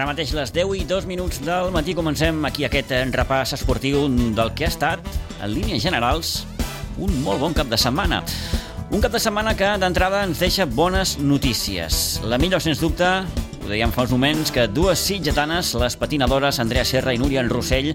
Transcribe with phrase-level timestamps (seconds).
[0.00, 4.06] Ara mateix les 10 i 2 minuts del matí comencem aquí aquest eh, repàs esportiu
[4.08, 5.04] del que ha estat,
[5.44, 6.46] en línies generals,
[6.96, 8.22] un molt bon cap de setmana.
[8.96, 12.16] Un cap de setmana que d'entrada ens deixa bones notícies.
[12.24, 13.10] La millor, sens dubte,
[13.60, 17.92] ho dèiem fa uns moments, que dues sitgetanes, les patinadores Andrea Serra i Núria Rossell,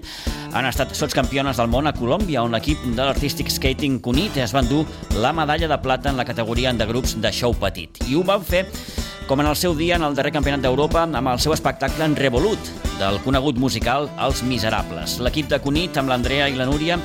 [0.54, 4.70] han estat sotscampiones del món a Colòmbia, on l'equip de l'Artistic Skating Cunit es van
[4.70, 4.84] dur
[5.18, 7.98] la medalla de plata en la categoria de grups de show petit.
[8.06, 8.62] I ho van fer
[9.26, 12.14] com en el seu dia en el darrer campionat d'Europa amb el seu espectacle en
[12.14, 15.18] Revolut, del conegut musical Els Miserables.
[15.18, 16.98] L'equip de Cunit, amb l'Andrea i la Núria,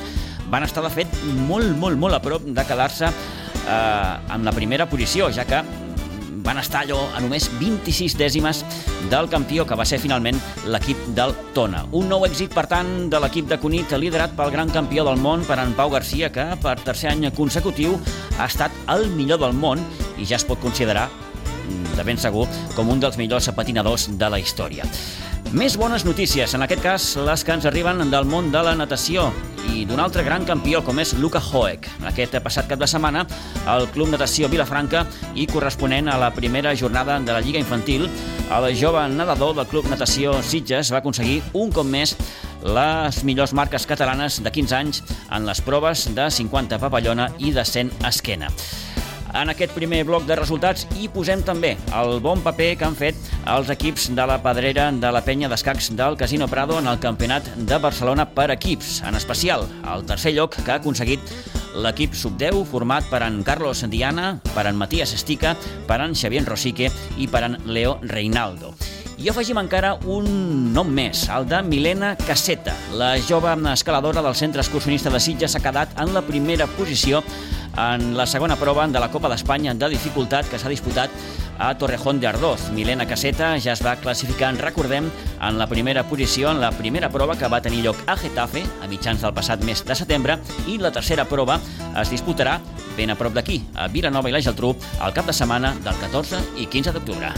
[0.52, 1.10] van estar, de fet,
[1.48, 5.64] molt, molt, molt a prop de quedar-se eh, en la primera posició, ja que
[6.42, 8.62] van estar allò a només 26 dècimes
[9.10, 10.38] del campió, que va ser finalment
[10.70, 11.84] l'equip del Tona.
[11.90, 15.42] Un nou èxit, per tant, de l'equip de Cunit, liderat pel gran campió del món,
[15.48, 17.98] per en Pau Garcia, que per tercer any consecutiu
[18.38, 19.82] ha estat el millor del món
[20.18, 21.08] i ja es pot considerar
[21.96, 24.86] de ben segur, com un dels millors patinadors de la història.
[25.52, 29.26] Més bones notícies, en aquest cas les que ens arriben del món de la natació
[29.68, 31.88] i d'un altre gran campió com és Luca Hoek.
[32.08, 33.26] Aquest passat cap de setmana,
[33.74, 35.04] el Club Natació Vilafranca
[35.36, 38.08] i corresponent a la primera jornada de la Lliga Infantil,
[38.52, 42.16] el jove nedador del Club Natació Sitges va aconseguir un cop més
[42.62, 47.64] les millors marques catalanes de 15 anys en les proves de 50 papallona i de
[47.66, 48.48] 100 esquena.
[49.34, 53.16] En aquest primer bloc de resultats hi posem també el bon paper que han fet
[53.48, 57.48] els equips de la pedrera de la penya d'escacs del Casino Prado en el Campionat
[57.56, 61.32] de Barcelona per equips, en especial el tercer lloc que ha aconseguit
[61.72, 65.56] l'equip sub-10 format per en Carlos Diana, per en Matías Estica,
[65.88, 68.76] per en Xavier Rosique i per en Leo Reinaldo.
[69.22, 70.24] I afegim encara un
[70.74, 72.72] nom més, el de Milena Caseta.
[72.98, 77.20] La jove escaladora del Centre Excursionista de Sitges s'ha quedat en la primera posició
[77.78, 81.14] en la segona prova de la Copa d'Espanya de dificultat que s'ha disputat
[81.62, 82.72] a Torrejón de Ardoz.
[82.74, 85.06] Milena Caseta ja es va classificar, en recordem,
[85.38, 88.90] en la primera posició en la primera prova que va tenir lloc a Getafe a
[88.90, 91.60] mitjans del passat mes de setembre i la tercera prova
[91.94, 92.58] es disputarà
[92.96, 96.42] ben a prop d'aquí, a Vilanova i la Geltrú, al cap de setmana del 14
[96.58, 97.30] i 15 d'octubre.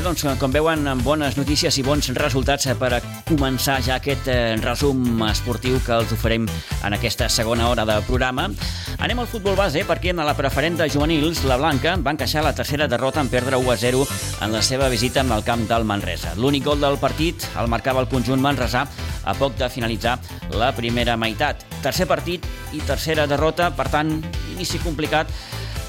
[0.00, 4.30] Bé, doncs, com veuen, amb bones notícies i bons resultats per a començar ja aquest
[4.32, 8.46] eh, resum esportiu que els oferim en aquesta segona hora de programa.
[8.96, 12.54] Anem al futbol base perquè en la preferent de juvenils, la Blanca va encaixar la
[12.56, 14.06] tercera derrota en perdre 1 a 0
[14.40, 16.32] en la seva visita amb el camp del Manresa.
[16.40, 18.86] L'únic gol del partit el marcava el conjunt manresà
[19.28, 20.16] a poc de finalitzar
[20.56, 21.68] la primera meitat.
[21.84, 24.16] Tercer partit i tercera derrota, per tant,
[24.56, 25.28] inici complicat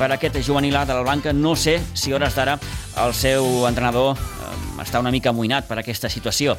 [0.01, 1.31] per aquest juvenil de la Blanca.
[1.31, 2.55] No sé si hores d'ara
[3.03, 6.55] el seu entrenador eh, està una mica amoïnat per aquesta situació.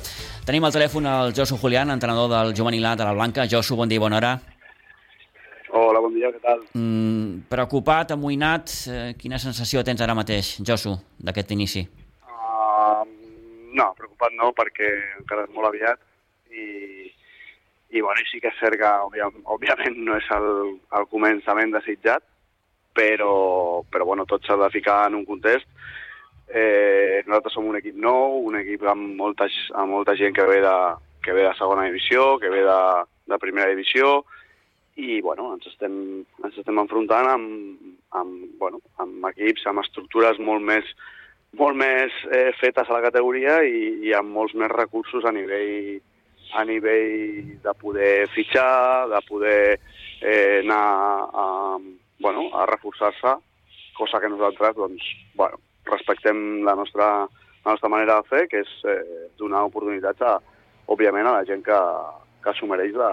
[0.47, 3.49] Tenim al telèfon el Josu Julián, entrenador del juvenil de la Blanca.
[3.51, 4.33] Josu, bon dia i bona hora.
[5.75, 6.63] Hola, bon dia, què tal?
[6.79, 11.83] Mm, preocupat, amoïnat, eh, quina sensació tens ara mateix, Josu, d'aquest inici?
[12.23, 13.03] Uh,
[13.75, 15.99] no, preocupat no, perquè encara és molt aviat
[16.55, 17.11] i,
[17.91, 18.93] i bueno, sí que és cert que
[19.57, 22.23] òbviament no és el, el començament desitjat,
[22.95, 25.69] però, però bueno, tot s'ha de ficar en un context.
[26.53, 29.49] Eh, nosaltres som un equip nou, un equip amb molta,
[29.81, 30.77] amb molta gent que ve de,
[31.25, 32.81] que ve de segona divisió, que ve de,
[33.33, 34.21] de primera divisió,
[35.01, 35.95] i bueno, ens estem,
[36.45, 37.81] ens estem enfrontant amb,
[38.19, 40.89] amb, bueno, amb equips, amb estructures molt més,
[41.57, 46.03] molt més eh, fetes a la categoria i, i amb molts més recursos a nivell,
[46.53, 49.63] a nivell de poder fitxar, de poder
[50.21, 50.85] eh, anar
[51.33, 51.47] a,
[52.23, 53.35] bueno, a reforçar-se,
[53.99, 57.27] cosa que nosaltres doncs, bueno, respectem la nostra,
[57.65, 60.39] la nostra manera de fer, que és eh, donar oportunitats, a,
[60.87, 61.79] òbviament, a la gent que,
[62.45, 63.11] que s'ho mereix de,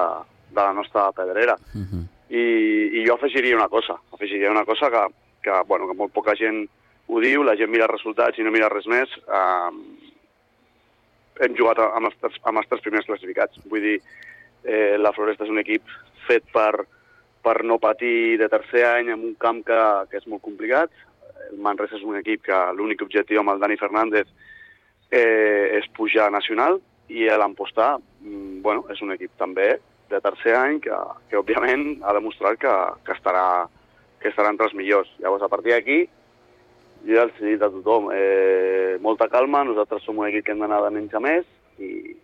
[0.54, 1.58] de la nostra pedrera.
[1.74, 2.04] Uh -huh.
[2.30, 2.44] I,
[3.02, 5.04] I jo afegiria una cosa, afegiria una cosa que,
[5.44, 6.68] que, bueno, que molt poca gent
[7.08, 9.10] ho diu, la gent mira els resultats i no mira res més.
[9.28, 9.72] Eh,
[11.40, 13.60] hem jugat amb els, amb els tres primers classificats.
[13.66, 14.02] Vull dir,
[14.64, 15.84] eh, la Floresta és un equip
[16.28, 16.86] fet per,
[17.44, 19.80] per no patir de tercer any en un camp que,
[20.12, 20.92] que és molt complicat.
[21.50, 24.28] El Manresa és un equip que l'únic objectiu amb el Dani Fernández
[25.12, 29.74] eh, és pujar a nacional i l'Ampostar mm, bueno, és un equip també
[30.10, 30.96] de tercer any que,
[31.30, 32.76] que òbviament ha demostrat que,
[33.06, 33.68] que, estarà,
[34.22, 35.10] que estarà entre els millors.
[35.22, 36.00] Llavors, a partir d'aquí,
[37.06, 40.56] jo ja els he dit a tothom, eh, molta calma, nosaltres som un equip que
[40.56, 41.46] hem d'anar de menys a més
[41.80, 42.18] i,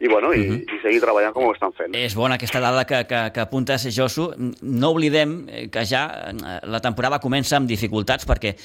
[0.00, 0.58] i, bueno, uh -huh.
[0.58, 1.94] i, i seguir treballant com ho estan fent.
[1.94, 4.32] És bona aquesta dada que, que, que apuntes, Josu.
[4.62, 8.56] No oblidem eh, que ja eh, la temporada comença amb dificultats perquè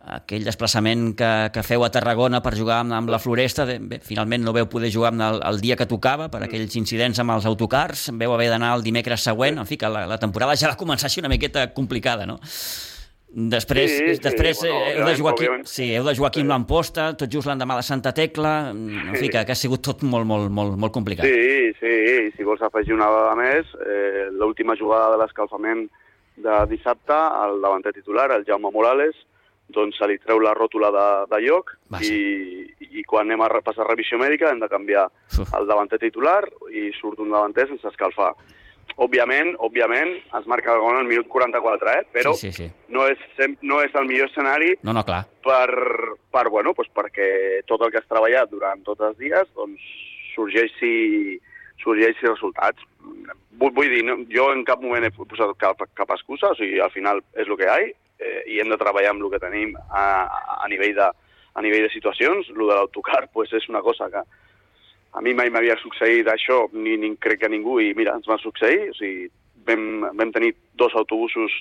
[0.00, 4.42] aquell desplaçament que, que feu a Tarragona per jugar amb, amb la Floresta, bé, finalment
[4.42, 7.46] no veu poder jugar amb el, el dia que tocava per aquells incidents amb els
[7.46, 10.80] autocars, veu haver d'anar el dimecres següent, en fi, que la, la temporada ja va
[10.80, 12.40] començar així una miqueta complicada, no?
[13.30, 16.50] Després, sí, després sí, bueno, heu, de jugar aquí, sí, heu de jugar aquí amb
[16.50, 20.26] l'Amposta, tot just l'endemà de Santa Tecla, en fi, que, que ha sigut tot molt,
[20.26, 21.30] molt, molt, molt complicat.
[21.30, 21.94] Sí, sí,
[22.34, 25.86] si vols afegir una vegada més, eh, l'última jugada de l'escalfament
[26.42, 29.14] de dissabte, el davanter titular, el Jaume Morales,
[29.70, 32.16] doncs se li treu la ròtula de, de lloc i,
[32.82, 35.06] i quan anem a passar revisió mèdica hem de canviar
[35.38, 35.52] Uf.
[35.54, 36.42] el davanter titular
[36.74, 38.32] i surt un davanter sense escalfar
[39.00, 42.06] òbviament, òbviament, es marca el gol al minut 44, eh?
[42.14, 42.70] però sí, sí, sí.
[42.92, 43.20] No, és,
[43.62, 45.22] no és el millor escenari no, no, clar.
[45.44, 45.70] Per,
[46.32, 47.30] per, bueno, doncs perquè
[47.70, 49.86] tot el que has treballat durant tots els dies doncs,
[50.34, 51.38] sorgeixi,
[51.82, 52.84] sorgeixi resultats.
[53.60, 56.80] Vull, vull dir, no, jo en cap moment he posat cap, cap excusa, o sigui,
[56.80, 57.80] al final és el que hi ha
[58.20, 60.04] eh, i hem de treballar amb el que tenim a,
[60.60, 61.10] a, nivell, de,
[61.54, 62.48] a nivell de situacions.
[62.54, 64.24] El de l'autocar pues, és una cosa que,
[65.12, 68.28] a mi mai m'havia succeït això, ni, ni crec que a ningú, i mira, ens
[68.30, 69.26] va succeir, o sigui,
[69.66, 71.54] vam, vam tenir dos autobusos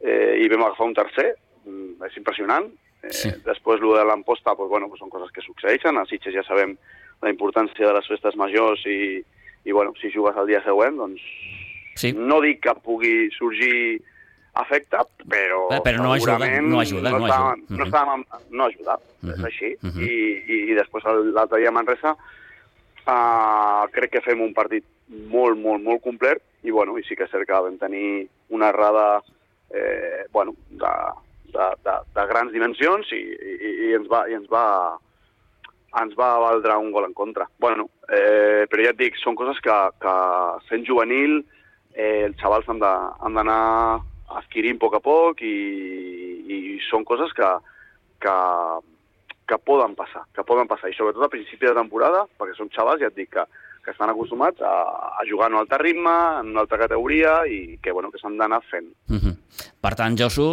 [0.00, 1.32] eh, i vam agafar un tercer,
[1.66, 2.70] mm, és impressionant.
[3.02, 3.32] Eh, sí.
[3.44, 6.76] Després, el de l'emposta, pues, bueno, pues són coses que succeeixen, a Sitges ja sabem
[7.24, 9.20] la importància de les festes majors i,
[9.64, 11.22] i bueno, si jugues el dia següent, doncs
[11.98, 12.12] sí.
[12.14, 14.00] no dic que pugui sorgir
[14.54, 17.34] afecte, però, eh, però no ajuda, no ajuda, no, no ajuda.
[17.34, 19.34] Estàvem, no, estàvem, no ajuda, uh -huh.
[19.34, 19.70] és així.
[19.82, 20.02] Uh -huh.
[20.06, 20.14] I,
[20.46, 21.04] i, I després
[21.34, 22.16] l'altre dia a Manresa
[23.04, 24.84] Uh, crec que fem un partit
[25.28, 28.70] molt, molt, molt complet i, bueno, i sí que és cert que vam tenir una
[28.72, 29.20] errada
[29.68, 30.92] eh, bueno, de,
[31.52, 34.64] de, de, de grans dimensions i, i, i, ens va, i ens va
[36.00, 37.46] ens va valdre un gol en contra.
[37.60, 40.14] Bueno, eh, però ja et dic, són coses que, que
[40.70, 41.42] sent juvenil
[41.94, 43.60] eh, els xavals han d'anar
[44.40, 45.54] adquirint a poc a poc i,
[46.50, 46.58] i
[46.88, 47.50] són coses que,
[48.24, 48.34] que,
[49.46, 53.02] que poden passar, que poden passar, i sobretot a principi de temporada, perquè són xavals,
[53.02, 53.44] ja et dic, que,
[53.84, 54.74] que estan acostumats a,
[55.20, 58.38] a jugar en un altre ritme, en una altra categoria, i que, bueno, que s'han
[58.40, 58.88] d'anar fent.
[59.10, 59.36] Uh -huh.
[59.80, 60.48] Per tant, Josu,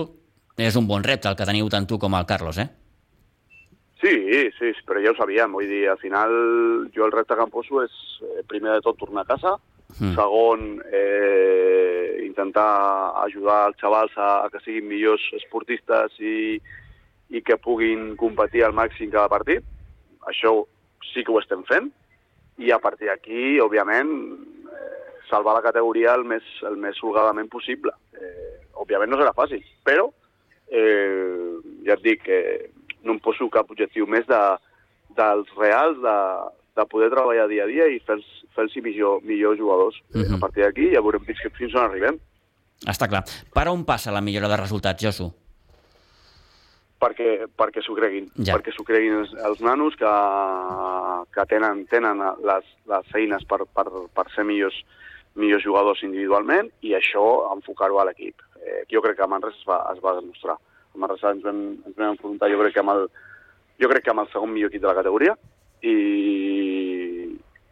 [0.57, 2.69] és un bon repte el que teniu tant tu com el Carlos, eh?
[4.01, 6.31] Sí, sí, però ja ho sabíem, vull dir, al final
[6.93, 7.91] jo el repte que em poso és,
[8.25, 9.59] eh, primer de tot, tornar a casa,
[9.99, 10.15] mm.
[10.15, 16.59] segon, eh, intentar ajudar els xavals a, a que siguin millors esportistes i,
[17.31, 19.63] i que puguin competir al màxim cada partit.
[20.27, 20.65] Això
[21.13, 21.89] sí que ho estem fent.
[22.61, 24.11] I a partir d'aquí, òbviament,
[24.67, 27.93] eh, salvar la categoria el més, el més holgadament possible.
[28.13, 30.09] Eh, òbviament no serà fàcil, però
[30.67, 31.57] eh,
[31.87, 32.41] ja et dic que
[33.03, 34.41] no em poso cap objectiu més de,
[35.17, 36.17] dels reals de,
[36.77, 39.95] de poder treballar dia a dia i fer-los fer millor, millor jugadors.
[40.13, 40.27] Uh -huh.
[40.27, 40.39] A mhm.
[40.39, 42.19] partir d'aquí ja veurem fins on arribem.
[42.87, 43.23] Està clar.
[43.53, 45.40] Per on passa la millora de resultats, Josu?
[47.01, 48.55] Perquè, perquè s'ho creguin, ja.
[48.55, 50.11] perquè s'ho creguin els, els nanos que,
[51.35, 54.77] que tenen, tenen les, les eines per, per, per ser millors,
[55.41, 57.25] millors jugadors individualment i això
[57.55, 58.43] enfocar-ho a l'equip.
[58.61, 60.57] Eh, jo crec que a Manresa es va, es va demostrar.
[60.91, 63.07] A Manresa ens vam, ens vam enfrontar jo crec que amb el,
[63.81, 65.37] jo crec que amb el segon millor equip de la categoria
[65.81, 65.95] i,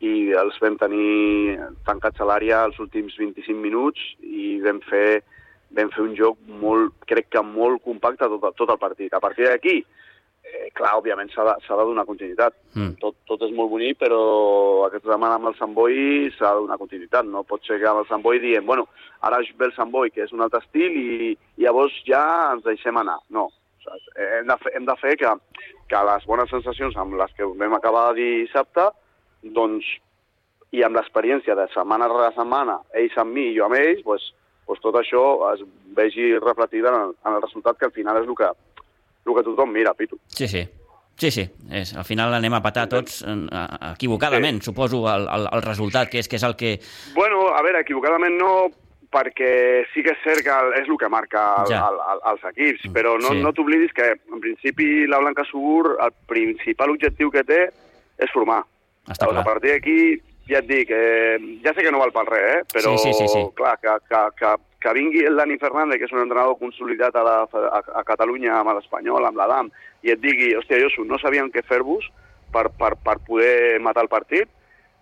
[0.02, 5.22] i els vam tenir tancats a l'àrea els últims 25 minuts i vam fer
[5.78, 9.14] vam fer un joc molt, crec que molt compacte tot, tot el partit.
[9.14, 9.76] A partir d'aquí,
[10.50, 12.56] eh, clar, òbviament s'ha de, de donar continuïtat.
[12.74, 12.96] Mm.
[13.02, 14.22] Tot, tot és molt bonic, però
[14.88, 17.30] aquesta setmana amb el Sant Boi s'ha de donar continuïtat.
[17.30, 18.88] No pot ser que amb el Sant Boi diem, bueno,
[19.26, 22.24] ara ve el Sant Boi, que és un altre estil, i, i llavors ja
[22.54, 23.20] ens deixem anar.
[23.30, 23.50] No,
[23.86, 24.10] saps?
[24.18, 25.36] hem de fer, hem de fer que,
[25.92, 28.90] que les bones sensacions amb les que vam acabar dissabte,
[29.56, 29.88] doncs,
[30.76, 34.28] i amb l'experiència de setmana rere setmana, ells amb mi i jo amb ells, doncs,
[34.70, 35.24] doncs tot això
[35.54, 35.64] es
[35.98, 38.50] vegi reflectit en el, en el resultat, que al final és el que,
[39.26, 40.20] el que tothom mira, Pitu.
[40.28, 40.68] Sí, sí.
[41.20, 41.44] Sí, sí,
[41.76, 44.70] és, al final anem a patar tots equivocadament, sí.
[44.70, 46.78] suposo, el, el, el resultat, que és, que és el que...
[47.12, 48.70] Bueno, a veure, equivocadament no,
[49.12, 49.50] perquè
[49.92, 51.82] sí que és cert que és el que marca el, ja.
[51.90, 53.44] el, el, els equips, mm, però no, sí.
[53.44, 58.62] no t'oblidis que, en principi, la Blanca Subur, el principal objectiu que té és formar.
[59.10, 59.44] Està clar.
[59.44, 60.00] A partir d'aquí
[60.50, 63.14] ja et dic, eh, ja sé que no val pel res, eh, però sí, sí,
[63.22, 63.44] sí, sí.
[63.56, 67.26] clar, que, que, que, que vingui el Dani Fernández, que és un entrenador consolidat a,
[67.26, 69.70] la, a, a Catalunya amb l'Espanyol, amb l'Adam,
[70.06, 72.08] i et digui, hòstia, Josu, no sabíem què fer-vos
[72.54, 74.50] per, per, per poder matar el partit,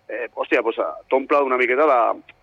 [0.08, 2.00] eh, hòstia, doncs t'omple una miqueta de,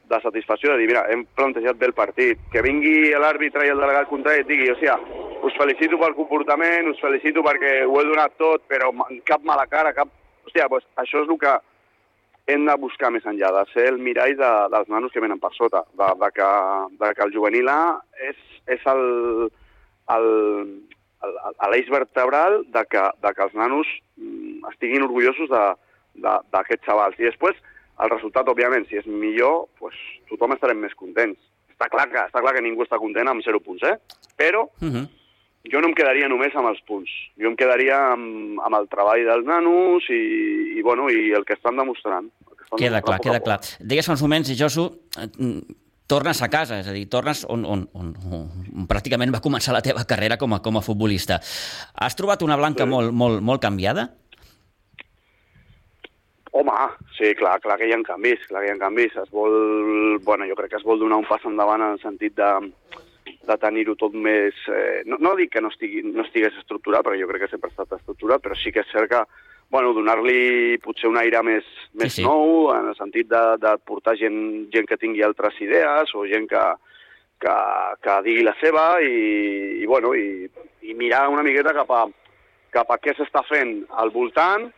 [0.09, 3.81] de satisfacció de dir, mira, hem plantejat bé el partit, que vingui l'àrbitre i el
[3.81, 4.97] delegat contrari i et digui, hòstia,
[5.45, 8.91] us felicito pel comportament, us felicito perquè ho he donat tot, però
[9.27, 10.09] cap mala cara, cap...
[10.45, 11.51] Hòstia, doncs això és el que,
[12.47, 15.51] hem de buscar més enllà, de ser el mirall de, dels nanos que venen per
[15.55, 16.49] sota, de, de, que,
[17.01, 17.79] de que el juvenil A
[18.27, 18.37] és,
[18.69, 18.85] és
[21.71, 23.89] l'eix vertebral de que, de que els nanos
[24.21, 27.17] mm, estiguin orgullosos d'aquests xavals.
[27.17, 27.57] I després,
[28.03, 29.97] el resultat, òbviament, si és millor, pues,
[30.29, 31.39] tothom estarem més contents.
[31.73, 33.97] Està clar que, està clar que ningú està content amb 0 punts, eh?
[34.37, 35.05] Però uh -huh.
[35.71, 37.11] Jo no em quedaria només amb els punts.
[37.41, 40.21] Jo em quedaria amb, amb el treball dels nanos i,
[40.77, 42.29] i, bueno, i el que estan demostrant.
[42.45, 43.59] Que estan queda clar, queda clar.
[43.79, 44.89] Deies fa uns moments, Josu,
[46.07, 49.83] tornes a casa, és a dir, tornes on, on, on, on pràcticament va començar la
[49.85, 51.39] teva carrera com a, com a futbolista.
[51.95, 52.91] Has trobat una Blanca sí.
[52.91, 54.11] molt, molt, molt canviada?
[56.55, 56.75] Home,
[57.17, 59.17] sí, clar, clar que hi ha canvis, clar que hi ha canvis.
[59.25, 62.37] Es vol, bueno, jo crec que es vol donar un pas endavant en el sentit
[62.37, 62.51] de,
[63.47, 64.57] de tenir-ho tot més...
[64.71, 67.71] Eh, no, no dic que no, estigui, no estigués estructurat, perquè jo crec que sempre
[67.71, 69.23] ha estat estructurat, però sí que és cert que
[69.69, 71.65] bueno, donar-li potser un aire més,
[71.97, 72.25] més sí, sí.
[72.27, 74.37] nou, en el sentit de, de portar gent,
[74.73, 76.63] gent que tingui altres idees o gent que,
[77.41, 77.55] que,
[78.05, 80.45] que digui la seva i, i, bueno, i,
[80.85, 82.05] i mirar una miqueta cap a,
[82.75, 84.69] cap a què s'està fent al voltant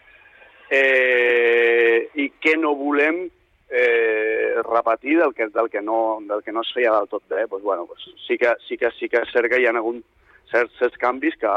[0.71, 3.25] eh, i què no volem
[3.69, 7.47] eh, repetir del que, del, que no, del que no es feia del tot bé.
[7.47, 10.03] Pues, bueno, pues, sí, que, sí, que, sí que és cert que hi ha hagut
[10.51, 11.53] certs, certs canvis que,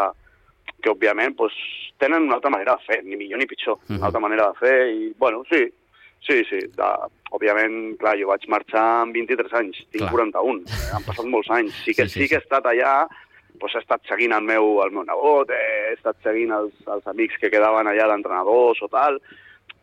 [0.82, 1.54] que òbviament pues,
[2.00, 3.98] tenen una altra manera de fer, ni millor ni pitjor, uh -huh.
[3.98, 5.68] una altra manera de fer, i bueno, sí,
[6.26, 6.90] sí, sí, de,
[7.30, 10.12] òbviament, clar, jo vaig marxar amb 23 anys, tinc clar.
[10.12, 10.64] 41,
[10.94, 13.06] han passat molts anys, sí que sí, sí, sí que he estat allà,
[13.60, 17.38] pues, he estat seguint el meu, el meu nebot, he estat seguint els, els amics
[17.38, 19.20] que quedaven allà d'entrenadors o tal,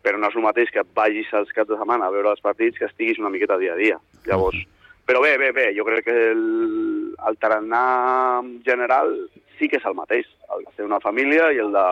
[0.03, 2.77] però no és el mateix que vagis als caps de setmana a veure els partits
[2.79, 3.99] que estiguis una miqueta dia a dia.
[4.25, 4.59] Llavors,
[5.07, 9.13] però bé, bé, bé, jo crec que el, el tarannà general
[9.57, 11.87] sí que és el mateix, el de ser una família i el de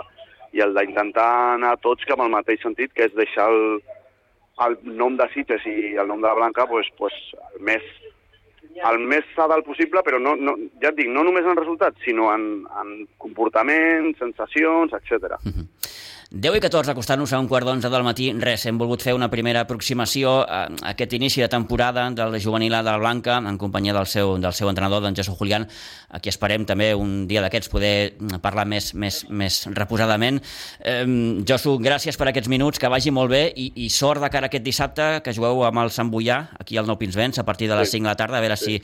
[0.55, 3.79] i el d'intentar anar tots cap al mateix sentit, que és deixar el,
[4.63, 7.15] el nom de Sitges i el nom de la Blanca pues, pues,
[7.51, 7.83] el més
[8.75, 12.01] el més a dalt possible, però no, no, ja et dic, no només en resultats,
[12.03, 12.89] sinó en, en
[13.23, 15.37] comportaments, sensacions, etc.
[15.39, 15.67] Uh -huh.
[16.31, 19.27] 10 i 14, acostant-nos a un quart d'onze del matí, res, hem volgut fer una
[19.29, 24.07] primera aproximació a aquest inici de temporada del juvenil de la Blanca, en companyia del
[24.09, 25.67] seu, del seu entrenador, d'en Jesús Julián,
[26.09, 27.93] a qui esperem també un dia d'aquests poder
[28.41, 30.41] parlar més, més, més reposadament.
[30.81, 31.05] Eh,
[31.45, 34.53] Josu, gràcies per aquests minuts, que vagi molt bé i, i sort de cara a
[34.53, 37.77] aquest dissabte, que jugueu amb el Sant Boià, aquí al Nou Pinsbens, a partir de
[37.77, 37.99] les sí.
[37.99, 38.81] 5 de la tarda, a veure si,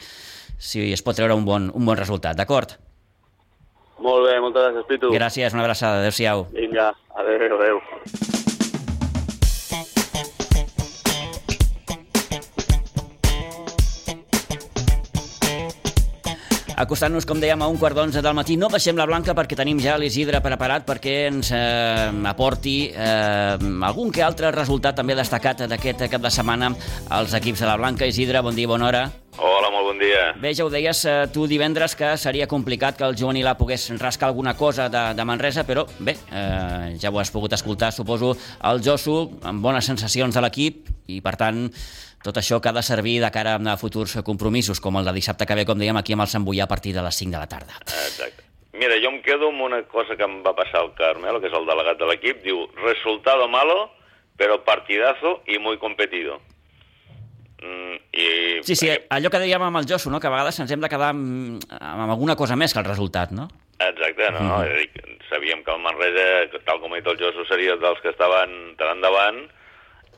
[0.62, 2.77] si es pot treure un bon, un bon resultat, d'acord?
[4.01, 5.13] Molt bé, moltes gràcies, Pitu.
[5.13, 6.01] Gràcies, una abraçada.
[6.01, 6.48] Adéu-siau.
[6.55, 7.81] Vinga, adéu, adéu.
[16.81, 18.55] Acostant-nos, com dèiem, a un quart d'onze del matí.
[18.58, 24.10] No deixem la blanca perquè tenim ja l'Isidre preparat perquè ens eh, aporti eh, algun
[24.10, 26.74] que altre resultat també destacat d'aquest cap de setmana
[27.13, 28.10] als equips de la blanca.
[28.10, 29.10] Isidre, bon dia, bona hora.
[29.38, 30.34] Hola, molt bon dia.
[30.42, 33.88] Bé, ja ho deies eh, tu divendres que seria complicat que el juvenil A pogués
[34.00, 38.34] rascar alguna cosa de, de Manresa, però bé, eh, ja ho has pogut escoltar, suposo,
[38.68, 39.16] el Josu,
[39.48, 41.64] amb bones sensacions de l'equip i, per tant,
[42.22, 45.48] tot això que ha de servir de cara a futurs compromisos, com el de dissabte
[45.48, 47.40] que ve, com dèiem, aquí amb el Sant Boià a partir de les 5 de
[47.40, 47.80] la tarda.
[47.88, 48.46] Exacte.
[48.78, 51.56] Mira, jo em quedo amb una cosa que em va passar al Carmelo, que és
[51.58, 53.90] el delegat de l'equip, diu, resultado malo,
[54.38, 56.40] però partidazo i muy competido.
[57.62, 58.27] Mm, i...
[58.65, 60.20] Sí, sí, allò que dèiem amb el Josu, no?
[60.20, 63.32] que a vegades ens hem de quedar amb, amb alguna cosa més que el resultat,
[63.32, 63.48] no?
[63.80, 64.41] Exacte, no?
[64.41, 65.18] Mm -hmm.
[65.30, 68.98] Sabíem que el Manresa, tal com ha dit el Josu, seria dels que estaven tan
[68.98, 69.48] endavant,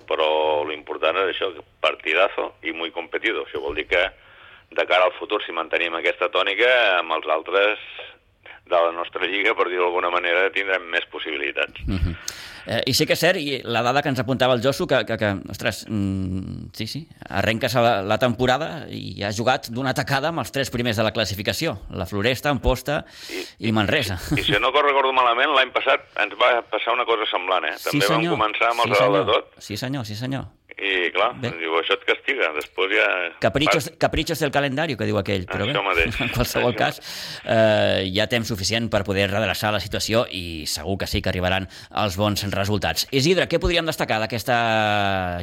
[0.07, 3.45] però l'important és això, partidazo i muy competido.
[3.45, 4.03] Això vol dir que
[4.71, 7.79] de cara al futur, si mantenim aquesta tònica, amb els altres
[8.65, 11.79] de la nostra lliga, per dir-ho d'alguna manera, tindrem més possibilitats.
[11.85, 12.15] Mm -hmm.
[12.65, 15.01] Eh, I sí que és cert, i la dada que ens apuntava el Josu, que,
[15.07, 20.31] que, que ostres, mm, sí, sí, arrenques la, la temporada i has jugat d'una atacada
[20.31, 24.19] amb els tres primers de la classificació, la Floresta, Amposta i, i Manresa.
[24.31, 27.75] I, i si no recordo malament, l'any passat ens va passar una cosa semblant, eh?
[27.83, 29.55] També sí, vam començar amb els sí, de tot.
[29.67, 30.47] Sí, senyor, sí, senyor.
[30.73, 31.51] I, clar, bé.
[31.61, 33.07] diu, això et castiga, després ja...
[33.43, 36.99] Caprichos, caprichos del calendari, que diu aquell, però bé, en qualsevol cas,
[37.45, 41.31] eh, hi ha temps suficient per poder redreçar la situació i segur que sí que
[41.33, 41.69] arribaran
[42.03, 43.07] els bons resultats.
[43.11, 44.57] Isidre, què podríem destacar d'aquesta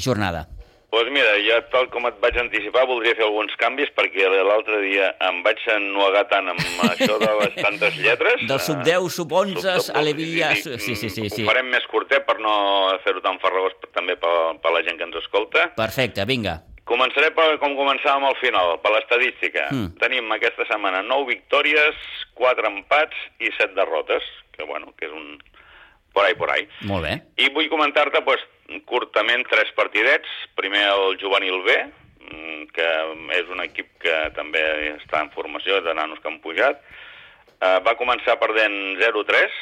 [0.02, 0.49] jornada?
[0.90, 4.80] Doncs pues mira, ja tal com et vaig anticipar, voldria fer alguns canvis perquè l'altre
[4.82, 8.42] dia em vaig ennuegar tant amb això de les tantes lletres.
[8.50, 10.50] Del sub 10, sub 11, alevia...
[10.59, 11.44] Sí, sí, sí, sí.
[11.44, 12.56] Ho farem més curtet per no
[13.04, 15.68] fer-ho tan farragós també per, per la gent que ens escolta.
[15.78, 16.59] Perfecte, vinga.
[16.90, 19.68] Començaré per, com començàvem al final, per l'estadística.
[19.70, 19.94] Mm.
[20.02, 22.02] Tenim aquesta setmana 9 victòries,
[22.35, 25.38] 4 empats i 7 derrotes, que bueno, que és un,
[26.12, 26.66] por ahí, por ahí.
[26.90, 27.20] Molt bé.
[27.38, 28.42] I vull comentar-te, pues,
[28.87, 30.29] curtament, tres partidets.
[30.59, 31.77] Primer el juvenil B,
[32.31, 32.89] mm, que
[33.39, 34.62] és un equip que també
[34.97, 36.83] està en formació, de nanos que han pujat.
[37.61, 39.53] Uh, va començar perdent 0-3,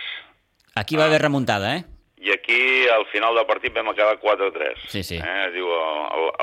[0.79, 1.85] Aquí va haver remuntada, eh?
[2.19, 4.85] i aquí al final del partit vam acabar 4-3.
[4.91, 5.19] Sí, sí.
[5.19, 5.47] Eh?
[5.55, 5.69] Diu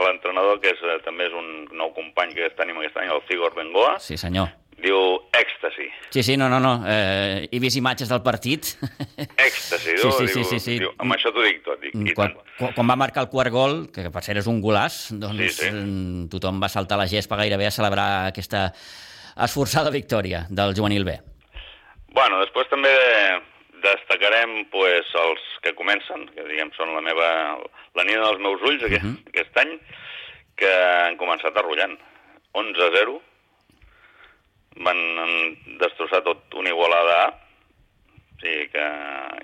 [0.06, 3.56] l'entrenador, que és, eh, també és un nou company que tenim aquest any, el Cigor
[3.56, 4.50] Bengoa, Sí, senyor.
[4.84, 4.98] Diu
[5.34, 5.88] èxtasi.
[6.12, 6.84] Sí, sí, no, no, no.
[6.88, 8.76] Eh, he vist imatges del partit.
[9.38, 10.78] Èxtasi, Sí, diu, sí, sí, diu, sí, sí.
[10.80, 11.80] diu, amb això t'ho dic tot.
[11.82, 14.62] Dic, i quan, quan, quan va marcar el quart gol, que per cert és un
[14.62, 15.72] golàs, doncs Sí, sí.
[15.72, 18.72] mm, tothom va saltar la gespa gairebé a celebrar aquesta
[19.36, 21.18] esforçada victòria del juvenil B.
[22.16, 22.92] Bueno, després també
[23.84, 27.28] destacarem pues, els que comencen, que diguem són la meva
[27.96, 29.16] la nina dels meus ulls aquest, uh Mhm.
[29.18, 29.30] -huh.
[29.30, 29.80] aquest any,
[30.56, 31.98] que han començat arrollant.
[32.54, 33.20] 11-0,
[34.84, 35.00] van
[35.80, 37.28] destrossar tot una igualada A,
[38.36, 38.86] o sigui que,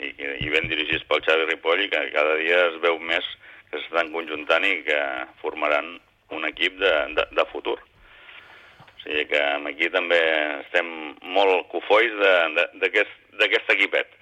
[0.04, 0.10] i,
[0.46, 3.26] i ben dirigits pel Xavi Ripoll i que cada dia es veu més
[3.72, 5.00] que s'estan conjuntant i que
[5.42, 5.96] formaran
[6.36, 7.78] un equip de, de, de futur.
[7.80, 10.20] O sigui que aquí també
[10.60, 10.90] estem
[11.24, 14.18] molt cofois d'aquest equipet.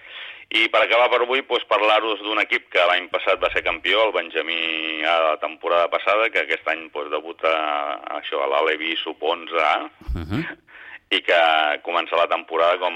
[0.50, 4.08] I per acabar per avui, doncs, parlar-vos d'un equip que l'any passat va ser campió,
[4.08, 7.52] el Benjamí A la temporada passada, que aquest any doncs, debuta
[8.18, 9.74] això, a l'Alevi Sub 11A,
[10.16, 10.44] Uh -huh.
[11.12, 11.40] I que
[11.84, 12.96] comença la temporada com,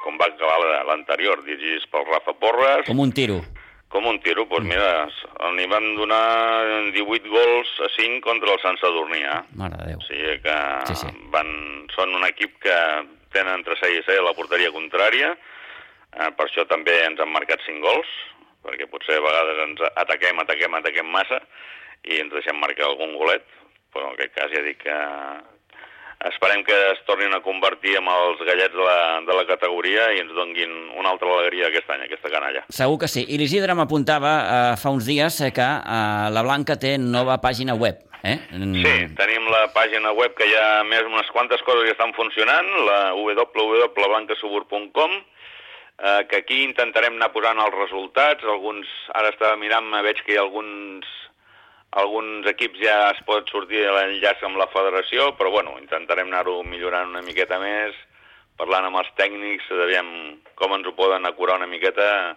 [0.00, 3.42] com va acabar la- l'anterior, dirigits pel Rafa Porres, Com un tiro.
[3.88, 5.08] com un tiro, doncs mira,
[5.56, 9.22] n'hi van donar 18 gols a 5 contra el Sant Sadurní?
[9.56, 9.98] Mare de Déu.
[9.98, 10.56] O sigui que
[10.86, 11.06] Sí, sí.
[11.32, 12.76] Van, són un equip que
[13.32, 17.32] tenen entre 6 i 6 a la porteria contrària, eh, per això també ens han
[17.32, 18.06] marcat 5 gols,
[18.64, 21.40] perquè potser a vegades ens ataquem, ataquem, ataquem massa
[22.04, 23.44] i ens deixem marcar algun golet,
[23.92, 24.96] però en aquest cas ja dic que
[26.26, 30.20] esperem que es tornin a convertir en els gallets de la, de la categoria i
[30.24, 32.64] ens donguin una altra alegria aquest any, aquesta canalla.
[32.74, 33.22] Segur que sí.
[33.28, 37.74] I l'Isidre m'apuntava eh, fa uns dies eh, que eh, la Blanca té nova pàgina
[37.78, 38.02] web.
[38.26, 38.34] Eh?
[38.50, 42.12] Mm, Sí, tenim la pàgina web que hi ha més unes quantes coses que estan
[42.16, 45.10] funcionant, la www.blancasubur.com,
[46.02, 50.38] eh, que aquí intentarem anar posant els resultats, alguns, ara estava mirant, veig que hi
[50.40, 51.06] ha alguns,
[51.96, 56.60] alguns equips ja es pot sortir de l'enllaç amb la federació, però bueno, intentarem anar-ho
[56.66, 57.96] millorant una miqueta més,
[58.60, 60.10] parlant amb els tècnics, aviam
[60.58, 62.36] com ens ho poden acurar una miqueta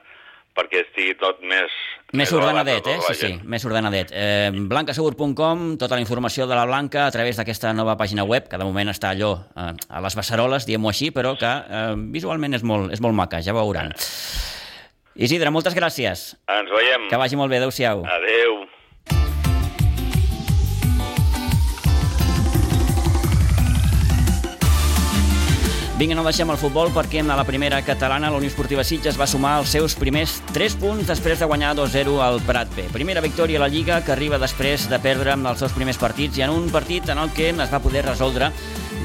[0.55, 1.71] perquè estigui tot més...
[2.11, 3.03] Més l'abast ordenadet, de eh?
[3.07, 4.11] Sí, sí, més ordenadet.
[4.11, 8.59] Eh, blancasegur.com, tota la informació de la Blanca a través d'aquesta nova pàgina web, que
[8.59, 12.67] de moment està allò eh, a les beceroles, diguem-ho així, però que eh, visualment és
[12.67, 13.95] molt, és molt maca, ja veuran.
[15.15, 16.33] Isidre, moltes gràcies.
[16.51, 17.07] Ens veiem.
[17.11, 18.03] Que vagi molt bé, adeu-siau.
[18.19, 18.61] Adeu.
[26.01, 29.27] Vinga, no deixem el futbol perquè a la primera catalana la Unió Esportiva Sitges va
[29.29, 32.87] sumar els seus primers 3 punts després de guanyar 2-0 al Prat B.
[32.89, 36.45] Primera victòria a la Lliga que arriba després de perdre els seus primers partits i
[36.47, 38.49] en un partit en el que es va poder resoldre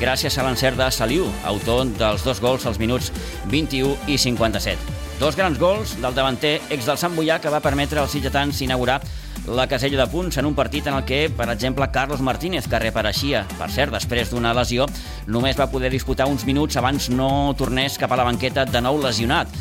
[0.00, 3.12] gràcies a l'encert de Saliu, autor dels dos gols als minuts
[3.52, 4.96] 21 i 57.
[5.20, 9.02] Dos grans gols del davanter ex del Sant Boià que va permetre als sitgetans inaugurar
[9.46, 12.80] la casella de punts en un partit en el que, per exemple, Carlos Martínez, que
[12.82, 14.88] reapareixia, per cert, després d'una lesió,
[15.26, 18.98] només va poder disputar uns minuts abans no tornés cap a la banqueta de nou
[19.02, 19.52] lesionat.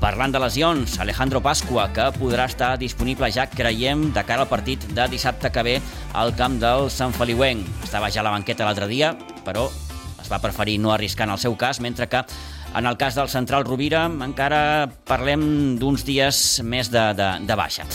[0.00, 4.86] Parlant de lesions, Alejandro Pasqua, que podrà estar disponible ja, creiem, de cara al partit
[4.96, 5.74] de dissabte que ve
[6.16, 7.68] al camp del Sant Feliuenc.
[7.84, 9.12] Estava ja a la banqueta l'altre dia,
[9.44, 9.68] però
[10.20, 12.24] es va preferir no arriscar en el seu cas, mentre que
[12.74, 17.86] en el cas del central Rovira encara parlem d'uns dies més de, de, de baixa.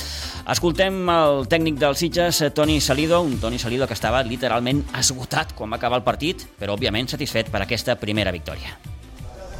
[0.51, 5.71] Escoltem el tècnic del Sitges, Toni Salido, un Toni Salido que estava literalment esgotat quan
[5.71, 8.75] va acabar el partit, però òbviament satisfet per aquesta primera victòria.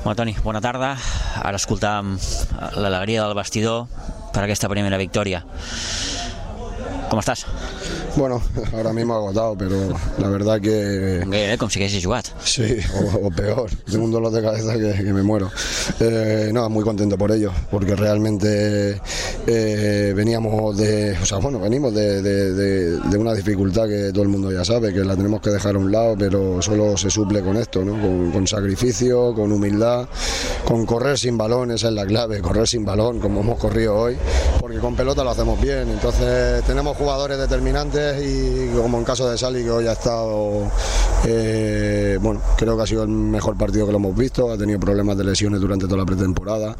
[0.03, 0.91] Bueno, Toni, bona tarda.
[1.41, 2.13] Ara escoltàvem
[2.77, 3.87] l'alegria del vestidor
[4.35, 5.41] per aquesta primera victòria.
[7.09, 7.45] Com estàs?
[8.15, 8.41] Bueno,
[8.73, 9.75] ahora mismo agotado, pero
[10.19, 11.21] la verdad que
[11.69, 12.25] si haguessis jugat.
[12.43, 13.69] sí, o, o peor.
[13.91, 15.51] Tengo un dolor de cabeza que, que me muero.
[15.99, 19.01] Eh, no, muy contento por ello, porque realmente
[19.47, 24.23] eh, veníamos de, o sea, bueno, venimos de, de- de- de una dificultad que todo
[24.23, 27.09] el mundo ya sabe, que la tenemos que dejar a un lado, pero solo se
[27.09, 27.93] suple con esto, ¿no?
[28.01, 30.07] Con, con sacrificio, con humildad,
[30.65, 34.15] con correr sin balón, esa es la clave, correr sin balón, como hemos corrido hoy,
[34.59, 39.37] porque con pelota lo hacemos bien, entonces tenemos jugadores determinantes y como en caso de
[39.37, 40.69] Sali que hoy ha estado,
[41.25, 44.79] eh, bueno, creo que ha sido el mejor partido que lo hemos visto, ha tenido
[44.79, 46.75] problemas de lesiones durante toda la pretemporada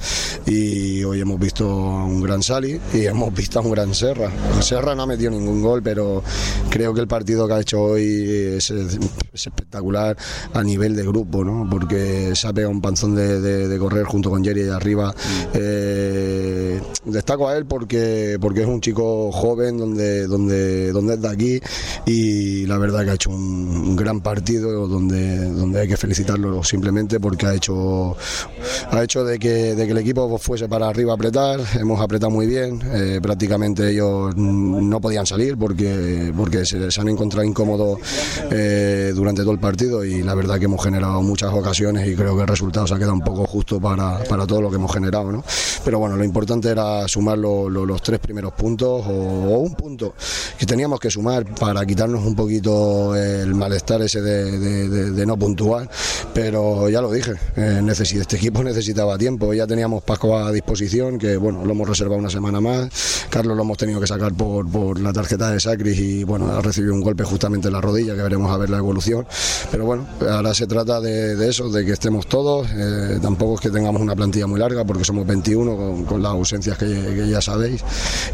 [0.45, 4.29] y hoy hemos visto a un gran Sali y hemos visto a un gran Serra.
[4.61, 6.21] Serra no ha metido ningún gol, pero
[6.69, 8.71] creo que el partido que ha hecho hoy es,
[9.33, 10.17] espectacular
[10.53, 11.67] a nivel de grupo, ¿no?
[11.69, 15.13] porque se ha pegado un panzón de, correr junto con Jerry arriba.
[15.53, 21.27] Eh, destaco a él porque, porque es un chico joven donde, donde, donde es de
[21.27, 21.61] aquí
[22.05, 27.19] y la verdad que ha hecho un, gran partido donde, donde hay que felicitarlo simplemente
[27.19, 28.15] porque ha hecho,
[28.91, 32.31] ha hecho de, que, de que el equipo fuese para arriba a apretar, hemos apretado
[32.31, 37.99] muy bien, eh, prácticamente ellos no podían salir porque, porque se, han encontrado incómodos
[38.51, 42.35] eh, durante todo el partido y la verdad que hemos generado muchas ocasiones y creo
[42.35, 44.93] que el resultado se ha quedado un poco justo para, para todo lo que hemos
[44.93, 45.31] generado.
[45.31, 45.43] ¿no?
[45.83, 50.13] Pero bueno, lo importante era sumar los tres primeros puntos o, punto
[50.57, 55.89] que teníamos que sumar para quitarnos un poquito el malestar ese de, no puntuar.
[56.33, 59.53] Pero ya lo dije, eh, este equipo necesitaba tiempo.
[59.53, 62.89] Ya teníamos Paco a disposición, que bueno, lo hemos reservado una semana más.
[63.29, 66.61] Carlos lo hemos tenido que sacar por, por la tarjeta de Sacris y bueno, ha
[66.61, 69.25] recibido un golpe justamente en la rodilla, que veremos a ver la evolución.
[69.71, 72.67] Pero bueno, ahora se trata de, eso, de que estemos todos.
[72.71, 76.77] Eh, tampoco es que tengamos una plantilla muy larga, porque somos 21 con, las ausencias
[76.77, 77.83] que, ya sabéis.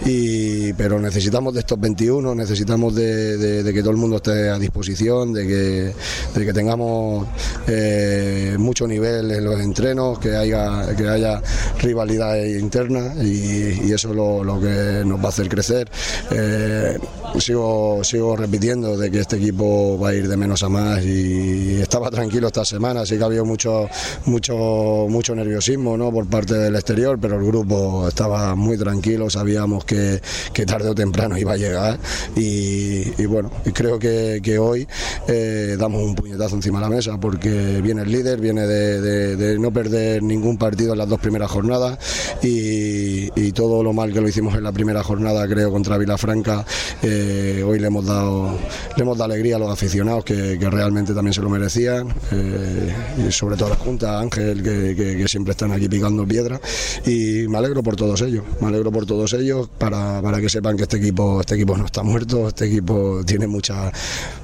[0.06, 5.32] Y, pero necesitamos de estos 21, necesitamos de, que todo el mundo esté a disposición,
[5.32, 5.94] de
[6.36, 7.26] que, tengamos
[7.68, 11.42] eh, mucho nivel en los entrenos, que haya, que haya
[11.80, 15.90] rivalidad interna y, eso es lo, que nos va a hacer crecer.
[16.32, 17.00] Eh,
[17.40, 22.12] sigo, repitiendo de que este equipo va a ir de menos a más y estaba
[22.12, 23.88] tranquilo esta semana, sí que había mucho,
[24.26, 30.22] mucho, mucho nerviosismo por parte del exterior, pero el grupo estaba muy tranquilo, sabíamos que,
[30.54, 32.00] que tarde o temprano iba a llegar
[32.36, 34.88] y, bueno, creo que, hoy
[35.28, 39.72] eh, damos un puñetazo encima de la mesa porque viene el líder, viene de, no
[39.72, 41.98] perder ningún partido en las dos primeras jornadas
[42.42, 46.66] y, todo lo mal que lo hicimos en la primera jornada creo contra Vilafranca.
[47.04, 48.58] Eh, hoy le hemos dado
[48.96, 52.94] le hemos dado alegría a los aficionados que, realmente también se lo merecían eh,
[53.28, 56.60] y sobre todo a la Junta, Ángel que, siempre están aquí picando piedra
[57.06, 60.84] y me alegro por todos ellos, me alegro por todos ellos para, que sepan que
[60.84, 61.11] este equipo
[61.42, 63.92] este equipo no está muerto, este equipo tiene mucha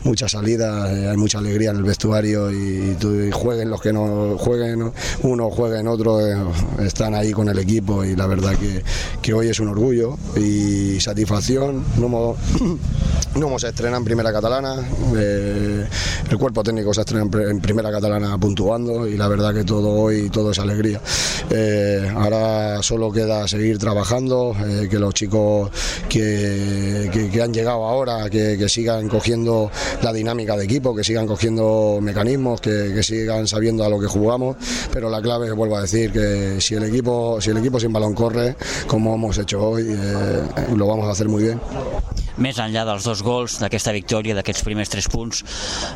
[0.08, 2.96] mucha salida, eh, hay mucha alegría en el vestuario y,
[3.32, 4.92] jueguen los que no jueguen,
[5.24, 6.36] uno jueguen otro, eh,
[6.80, 8.54] están ahí con el equipo y la verdad
[9.22, 11.84] que, hoy es un orgullo y satisfacción.
[11.98, 12.36] No,
[13.36, 14.76] no se estrena en Primera Catalana,
[15.18, 15.86] eh,
[16.30, 20.30] el cuerpo técnico se estrena en, Primera Catalana puntuando y la verdad que todo hoy,
[20.30, 21.02] todo es alegría.
[22.16, 24.56] Ahora solo queda seguir trabajando,
[24.90, 25.70] que los chicos
[26.08, 26.57] que,
[27.12, 32.62] que, han llegado ahora, que, sigan cogiendo la dinámica de equipo, que sigan cogiendo mecanismos,
[32.62, 34.58] que, sigan sabiendo a lo que jugamos,
[34.92, 38.14] pero la clave, vuelvo a decir, que si el equipo, si el equipo sin balón
[38.14, 38.56] corre,
[38.88, 39.98] como hemos hecho hoy,
[40.76, 41.60] lo vamos a hacer muy bien.
[42.44, 45.44] Més enllà dels dos gols d'aquesta victòria, d'aquests primers tres punts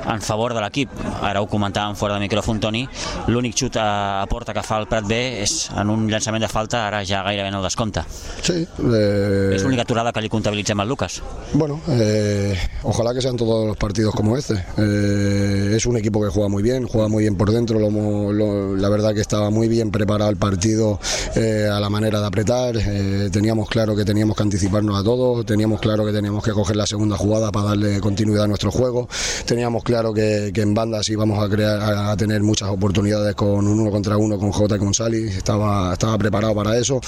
[0.10, 0.94] en favor de l'equip.
[1.22, 2.86] Ara ho comentàvem fora de micròfon, Toni,
[3.32, 6.86] l'únic xut a, porta que fa el Prat B és en un llançament de falta,
[6.88, 8.06] ara ja gairebé no el descompta.
[8.42, 8.62] Sí.
[8.64, 9.56] Eh...
[9.56, 11.22] És l'única aturada que li comptabilitzem al Lucas.
[11.54, 14.56] Bueno, eh, ojalá que sean todos los partidos como este.
[14.78, 17.90] Eh, es un equipo que juega muy bien, juega muy bien por dentro, lo,
[18.32, 21.00] lo, la verdad que estaba muy bien preparado el partido
[21.36, 25.46] eh, a la manera de apretar, eh, teníamos claro que teníamos que anticiparnos a todos,
[25.46, 28.72] teníamos claro que teníamos teníamos que coger la segunda jugada para darle continuidad a nuestro
[28.72, 29.10] juego.
[29.46, 33.92] Teníamos claro que, en bandas íbamos a, crear, a tener muchas oportunidades con un uno
[33.92, 35.28] contra uno con J y con Sali.
[35.28, 37.02] Estaba, estaba preparado para eso,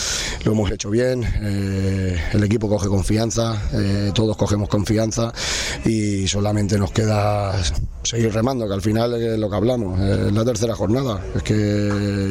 [0.43, 1.23] lo hemos hecho bien.
[1.23, 5.31] Eh, el equipo coge confianza, eh, todos cogemos confianza
[5.85, 7.53] y solamente nos queda
[8.03, 11.21] seguir remando, que al final es lo que hablamos, es la tercera jornada.
[11.35, 11.53] Es que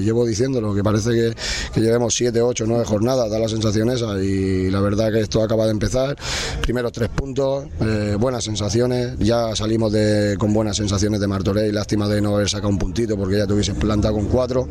[0.03, 1.35] llevo diciéndolo, que parece que,
[1.73, 5.43] que llevemos siete, ocho, nueve jornadas, da la sensación esa y la verdad que esto
[5.43, 6.17] acaba de empezar.
[6.61, 9.19] Primero tres puntos, eh, buenas sensaciones.
[9.19, 11.75] Ya salimos de, con buenas sensaciones de Martorell.
[11.75, 14.69] Lástima de no haber sacado un puntito porque ya tuviese plantado con cuatro.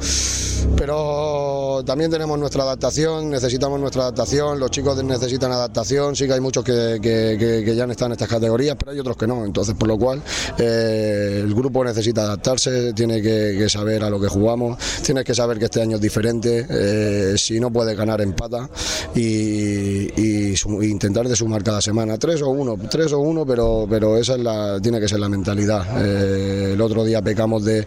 [0.75, 4.59] Pero también tenemos nuestra adaptación, necesitamos nuestra adaptación.
[4.59, 6.15] Los chicos necesitan adaptación.
[6.15, 9.27] Sí que hay muchos que, que, ya están en estas categorías, pero hay otros que
[9.27, 9.45] no.
[9.45, 10.21] Entonces, por lo cual,
[10.57, 15.57] eh, el grupo necesita adaptarse, tiene que, saber a lo que jugamos, tienes que saber
[15.57, 16.65] que este año es diferente.
[16.69, 18.69] Eh, si no puede ganar, empata
[19.15, 24.17] y, y intentar de sumar cada semana tres o uno, tres o uno, pero, pero
[24.17, 25.85] esa es la, tiene que ser la mentalidad.
[26.03, 27.85] Eh, el otro día pecamos de,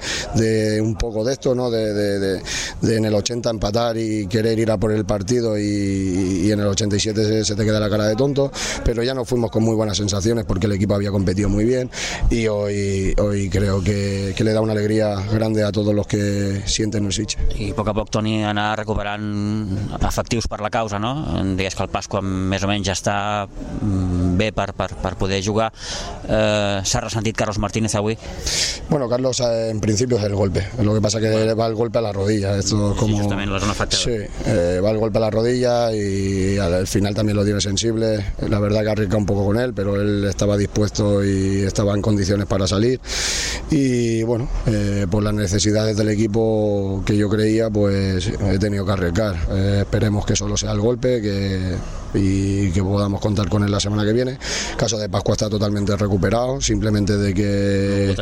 [0.81, 1.71] un poco de esto, ¿no?
[1.71, 2.40] De,
[2.83, 7.45] en el 80 empatar y querer ir a por el partido y, en el 87
[7.45, 8.51] se, te queda la cara de tonto,
[8.85, 11.90] pero ya nos fuimos con muy buenas sensaciones porque el equipo había competido muy bien
[12.31, 16.62] y hoy, hoy creo que, que le da una alegría grande a todos los que
[16.66, 17.38] sienten el Sitges.
[17.59, 19.24] I a poc a poc, Toni, anar recuperant
[20.00, 21.14] efectius per la causa, no?
[21.59, 25.42] Digues que el Pasqua més o menys ja està mm, bé per, per, per poder
[25.44, 25.73] jugar.
[26.29, 28.16] Eh, ressentit Carlos Martínez avui?
[28.88, 30.66] Bueno, Carlos eh, en principio es el golpe.
[30.83, 32.57] Lo que pasa que va el golpe a la rodilla.
[32.57, 33.23] Esto es como...
[33.23, 34.03] Sí, la zona afectada.
[34.03, 34.16] Sí,
[34.47, 38.25] eh, va el golpe a la rodilla y al final también lo tiene sensible.
[38.49, 42.03] La verdad que arriesga un poco con él, pero él estaba dispuesto y estaba en
[42.03, 43.01] condiciones para salir.
[43.70, 48.92] Y bueno, eh, por las necesidades del equipo que yo creía, pues he tenido que
[48.92, 49.37] arriesgar.
[49.51, 51.77] Eh, esperemos que solo sea el golpe que,
[52.14, 54.24] y que podamos contar con él la semana que viene.
[54.77, 58.15] Caso de Pascua está totalmente recuperado, simplemente de que...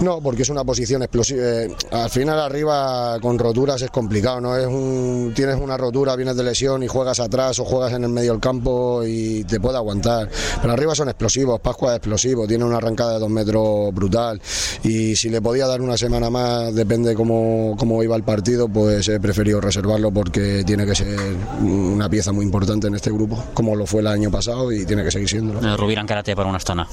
[0.00, 1.42] No, porque es una posición explosiva.
[1.44, 4.56] Eh, al final arriba con roturas es complicado, ¿no?
[4.56, 8.10] Es un, tienes una rotura, vienes de lesión y juegas atrás o juegas en el
[8.10, 10.28] medio del campo y te puede aguantar.
[10.60, 14.40] Pero arriba son explosivos, Pascua es explosivo, tiene una arrancada de dos metros brutal
[14.82, 19.08] y si le podía dar una semana más, depende cómo, cómo iba el partido, pues
[19.08, 21.16] he preferido reservarlo porque tiene que ser
[21.60, 25.04] una pieza muy importante en este grupo, como lo fue el año pasado y tiene
[25.04, 25.60] que seguir siendo.
[25.60, 26.86] Eh, Rovira encara té per una estona.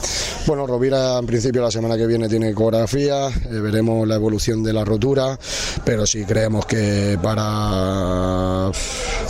[0.46, 2.54] Bueno, Rovira en principio la semana que viene tiene
[2.92, 5.38] ecografía, eh, veremos la evolución de la rotura,
[5.86, 8.72] pero sí creemos que para...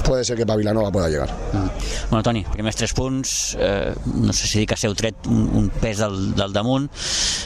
[0.04, 1.30] puede ser que para Vilanova pueda llegar.
[1.54, 1.69] Mm.
[2.10, 5.69] Bueno, Toni, primers tres punts, eh, no sé si dir que s'heu tret un, un
[5.69, 6.89] pes del, del damunt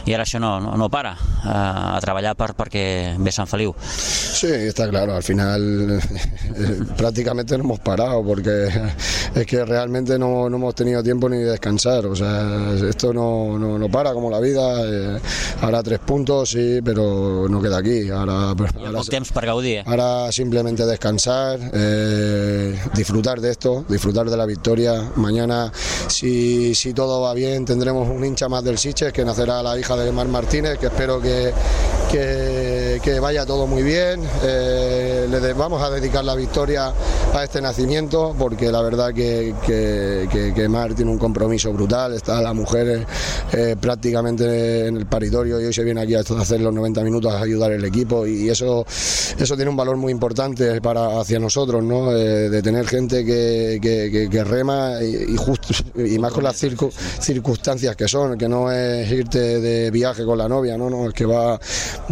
[0.09, 3.75] i ara això no, no, no para eh, a treballar per, perquè ve Sant Feliu.
[3.85, 6.01] Sí, está claro, al final
[6.97, 8.69] prácticamente no hemos parado porque
[9.35, 13.59] es que realmente no, no hemos tenido tiempo ni de descansar, o sea, esto no,
[13.59, 15.19] no, no para como la vida, eh,
[15.61, 19.77] ahora tres puntos, sí, pero no queda aquí, ahora, ahora, temps per gaudir.
[19.77, 19.83] Eh?
[19.85, 25.71] ahora simplemente descansar, eh, disfrutar de esto, disfrutar de la victoria, mañana
[26.07, 29.95] si, si todo va bien tendremos un hincha más del Siches que nacerá la hija
[29.95, 31.53] de Mar Martínez, que espero que,
[32.11, 36.93] que, vaya todo muy bien, eh, le vamos a dedicar la victoria
[37.33, 42.41] a este nacimiento porque la verdad que, que, que, Mar tiene un compromiso brutal, está
[42.41, 43.05] la mujer
[43.51, 47.33] eh, prácticamente en el paritorio y hoy se viene aquí a hacer los 90 minutos
[47.33, 48.25] a ayudar el equipo.
[48.25, 48.85] Y eso,
[49.37, 52.11] eso tiene un valor muy importante para hacia nosotros, ¿no?
[52.11, 58.07] Eh, de tener gente que, rema y, justo, y más con las circu, circunstancias que
[58.07, 61.59] son, que no es irte de viaje con la novia, no, no, es que va,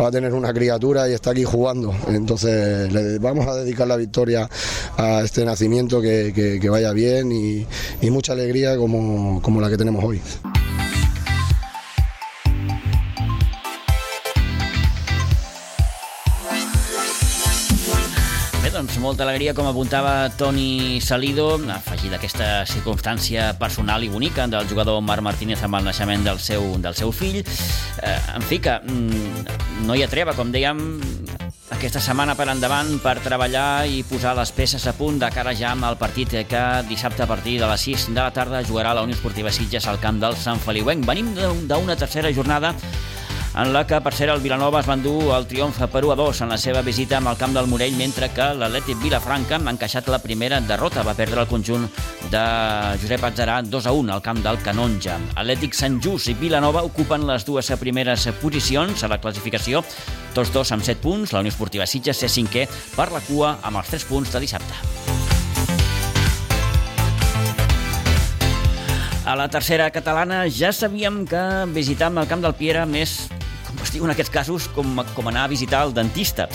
[0.02, 1.94] va a tener una criatura y está aquí jugando.
[2.08, 4.50] Entonces le vamos a dedicar la victoria
[4.98, 7.66] a este nacimiento que, que, vaya bien y,
[8.02, 10.22] y, mucha alegría como, como la que tenemos hoy.
[19.04, 25.26] Molta alegria, com apuntava Toni Salido, afegida aquesta circumstància personal i bonica del jugador Marc
[25.26, 27.42] Martínez amb el naixement del seu, del seu fill.
[27.44, 30.80] Eh, en fi, que mm, no hi ha treva, com dèiem,
[31.76, 35.74] aquesta setmana per endavant per treballar i posar les peces a punt de cara ja
[35.74, 39.04] amb el partit que dissabte a partir de les 6 de la tarda jugarà la
[39.04, 41.04] Unió Esportiva Sitges al camp del Sant Feliuenc.
[41.04, 41.34] Venim
[41.68, 42.72] d'una tercera jornada
[43.56, 46.16] en la que, per cert, el Vilanova es va endur el triomf per 1 a
[46.18, 49.74] 2 en la seva visita amb el camp del Morell, mentre que l'Atlètic Vilafranca ha
[49.74, 51.04] encaixat la primera derrota.
[51.06, 51.86] Va perdre el conjunt
[52.32, 52.42] de
[53.04, 55.20] Josep Atzarà 2 a 1 al camp del Canonja.
[55.36, 59.84] Atlètic Sant Just i Vilanova ocupen les dues primeres posicions a la classificació,
[60.34, 61.36] tots dos amb 7 punts.
[61.36, 62.66] La Unió Esportiva Sitges és cinquè
[62.98, 64.74] per la cua amb els 3 punts de dissabte.
[69.24, 73.30] A la tercera catalana ja sabíem que visitar el camp del Piera més
[73.82, 76.48] es diu en aquests casos, com, com anar a visitar el dentista.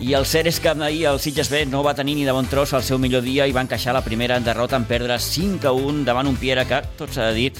[0.00, 2.46] I el cert és que ahir el Sitges B no va tenir ni de bon
[2.46, 5.72] tros el seu millor dia i va encaixar la primera derrota en perdre 5 a
[5.72, 7.52] 1 davant un Piera que, tot s'ha de dir,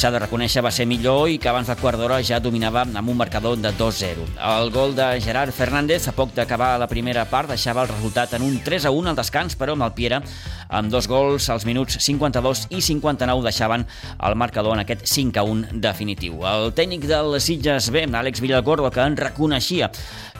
[0.00, 3.10] s'ha de reconèixer va ser millor i que abans del quart d'hora ja dominava amb
[3.12, 4.26] un marcador de 2-0.
[4.38, 8.46] El gol de Gerard Fernández, a poc d'acabar la primera part, deixava el resultat en
[8.46, 10.22] un 3-1 al descans, però amb el Piera,
[10.70, 13.84] amb dos gols als minuts 52 i 59, deixaven
[14.26, 16.40] el marcador en aquest 5-1 definitiu.
[16.46, 19.90] El tècnic del Sitges B, Àlex Villalcordo, que en reconeixia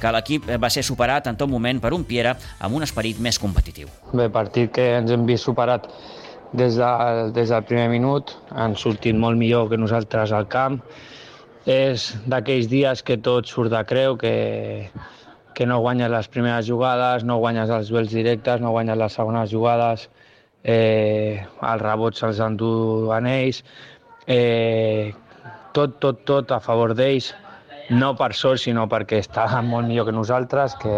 [0.00, 3.38] que l'equip va ser superat en tot moment per un Piera amb un esperit més
[3.42, 3.90] competitiu.
[4.14, 5.90] Bé, partit que ens hem vist superat
[6.52, 10.80] des, de, des del primer minut, han sortit molt millor que nosaltres al camp.
[11.68, 14.88] És d'aquells dies que tot surt de creu, que,
[15.54, 19.52] que no guanyes les primeres jugades, no guanyes els duels directes, no guanyes les segones
[19.52, 20.08] jugades,
[20.64, 23.62] eh, els rebots se'ls enduen ells,
[24.26, 25.12] eh,
[25.72, 27.32] tot, tot, tot a favor d'ells,
[27.90, 30.96] no per sort, sinó perquè estaven molt millor que nosaltres, que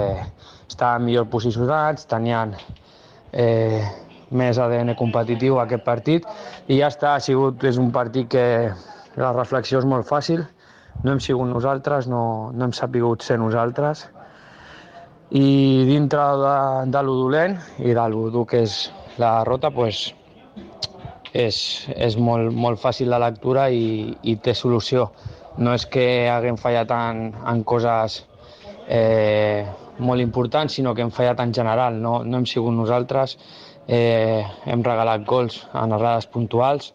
[0.68, 2.56] estaven millor posicionats, tenien
[3.32, 3.80] eh,
[4.32, 6.26] més ADN competitiu aquest partit.
[6.68, 8.46] I ja està, ha sigut, és un partit que
[9.20, 10.44] la reflexió és molt fàcil,
[11.02, 14.06] no hem sigut nosaltres, no, no hem sapigut ser nosaltres.
[15.32, 16.56] I dintre de,
[16.92, 18.82] de lo dolent i de lo dur que és
[19.18, 20.12] la derrota, pues,
[21.32, 21.56] és,
[21.96, 25.10] és molt, molt fàcil la lectura i, i té solució.
[25.58, 28.22] No és que haguem fallat en, en coses
[28.88, 29.64] eh,
[29.98, 32.00] molt importants, sinó que hem fallat en general.
[32.00, 33.36] No, no hem sigut nosaltres,
[33.88, 36.92] eh, hem regalat gols en errades puntuals,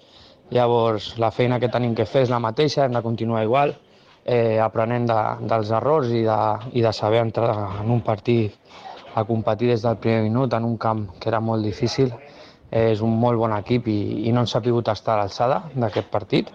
[0.53, 3.75] llavors la feina que tenim que fer és la mateixa, hem de continuar igual,
[4.25, 6.39] eh, aprenent de, dels errors i de,
[6.73, 8.56] i de saber entrar en un partit
[9.17, 12.13] a competir des del primer minut en un camp que era molt difícil.
[12.69, 16.10] És un molt bon equip i, i no ens ha pogut estar a l'alçada d'aquest
[16.13, 16.51] partit.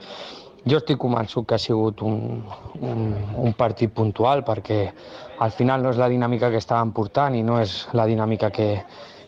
[0.68, 2.44] Jo estic convençut que ha sigut un,
[2.78, 3.06] un,
[3.42, 4.82] un partit puntual perquè
[5.42, 8.68] al final no és la dinàmica que estàvem portant i no és la dinàmica que,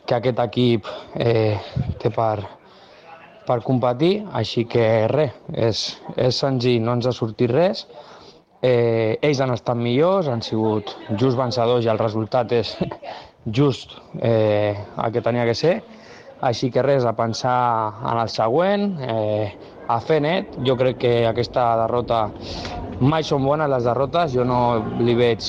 [0.06, 0.86] que aquest equip
[1.18, 1.56] eh,
[1.98, 2.44] té per,
[3.48, 5.84] per competir, així que res, és,
[6.16, 7.86] és senzill, no ens ha sortit res,
[8.64, 12.76] eh, ells han estat millors, han sigut just vencedors i el resultat és
[13.46, 15.82] just eh, el que tenia que ser,
[16.44, 17.58] així que res, a pensar
[18.04, 19.52] en el següent, eh,
[19.88, 22.26] a fer net, jo crec que aquesta derrota
[23.00, 24.60] mai són bones les derrotes, jo no
[25.00, 25.44] li veig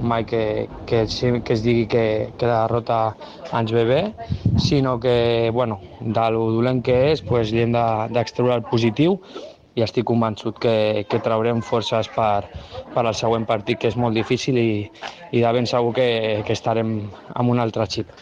[0.00, 2.04] mai que, que, que es digui que,
[2.38, 2.98] que la derrota
[3.54, 4.00] ens ve bé,
[4.58, 9.18] sinó que, bueno, de lo dolent que és, pues, li hem d'extreure de, el positiu
[9.74, 12.46] i estic convençut que, que traurem forces per,
[12.94, 14.70] per al següent partit, que és molt difícil i,
[15.32, 16.08] i de ben segur que,
[16.46, 16.96] que estarem
[17.34, 18.14] amb un altre xip.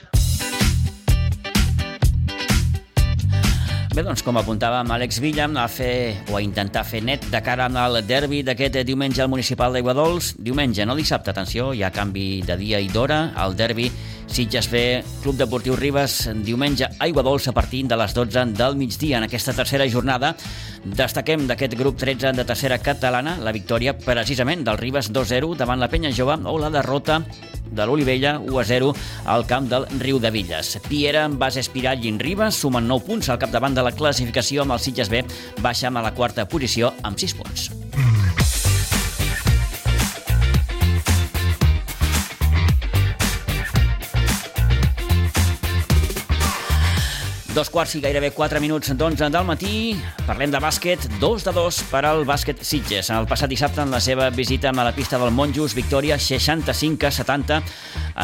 [3.93, 7.67] Bé, doncs, com apuntàvem, Àlex Villa a fer o a intentar fer net de cara
[7.69, 10.31] al derbi d'aquest diumenge al Municipal d'Aiguadols.
[10.41, 13.35] Diumenge, no dissabte, atenció, hi ha canvi de dia i d'hora.
[13.45, 13.91] El derbi
[14.33, 19.19] Sitges B, Club Deportiu Ribes, diumenge a Aiguadols a partir de les 12 del migdia.
[19.19, 20.33] En aquesta tercera jornada
[20.85, 25.93] destaquem d'aquest grup 13 de tercera catalana la victòria precisament del Ribes 2-0 davant la
[25.93, 27.21] Penya Jove o la derrota
[27.73, 28.93] de l'Olivella 1 a 0
[29.25, 30.79] al camp del Riu de Villes.
[30.89, 34.83] Piera, Bas Espirall i Ribes sumen 9 punts al capdavant de la classificació amb el
[34.85, 35.25] Sitges B,
[35.61, 38.52] baixa a la quarta posició amb 6 punts.
[47.53, 49.73] Dos quarts i gairebé 4 minuts d'11 del matí.
[50.25, 51.03] Parlem de bàsquet.
[51.21, 53.11] 2 de 2 per al bàsquet Sitges.
[53.13, 57.11] El passat dissabte, en la seva visita a la pista del Monjos, victòria 65 a
[57.13, 57.61] 70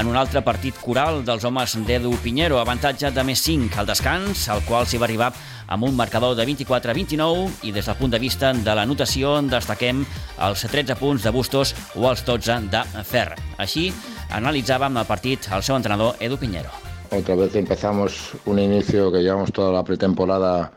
[0.00, 2.56] en un altre partit coral dels homes d'Edu Pinheiro.
[2.56, 5.34] Avantatge de més 5 al descans, al qual s'hi va arribar
[5.68, 8.88] amb un marcador de 24 a 29 i des del punt de vista de la
[8.88, 10.06] notació destaquem
[10.40, 13.34] els 13 punts de Bustos o els 12 de Fer.
[13.60, 13.90] Així
[14.32, 16.87] analitzàvem el partit el seu entrenador Edu Pinheiro.
[17.10, 20.72] Otra vez empezamos un inicio que llevamos toda la pretemporada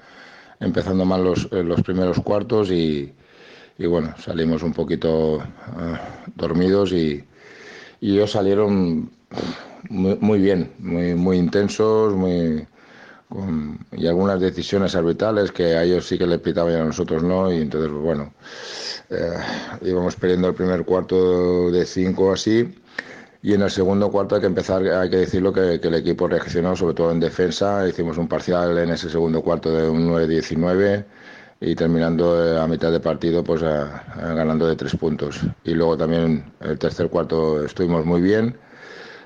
[0.61, 3.13] empezando mal los, eh, los primeros cuartos y,
[3.77, 5.41] y, bueno, salimos un poquito uh,
[6.35, 7.21] dormidos y,
[7.99, 9.11] y, ellos salieron
[9.89, 12.65] muy, muy, bien, muy, muy intensos, muy,
[13.91, 17.51] y algunas decisiones arbitrales que a ellos sí que les pitaban y a nosotros no,
[17.51, 18.33] y entonces, bueno,
[19.09, 19.33] eh,
[19.81, 22.73] íbamos perdiendo el primer cuarto de cinco así
[23.43, 26.75] y en el segundo cuarto hay que empezar, hay que decirlo que, el equipo reaccionó,
[26.75, 27.87] sobre todo en defensa.
[27.87, 31.03] Hicimos un parcial en ese segundo cuarto de un 9-19
[31.59, 35.41] y terminando a mitad de partido pues a, ganando de tres puntos.
[35.63, 38.55] Y luego también el tercer cuarto estuvimos muy bien.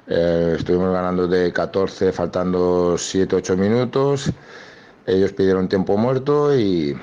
[0.07, 4.31] Eh, estuvimos ganando de 14 faltando 7-8 minutos.
[5.05, 6.97] Ellos pidieron tiempo muerto y,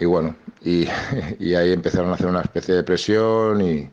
[0.00, 0.86] y bueno, y
[1.54, 3.90] ahí empezaron a hacer una especie de presión y,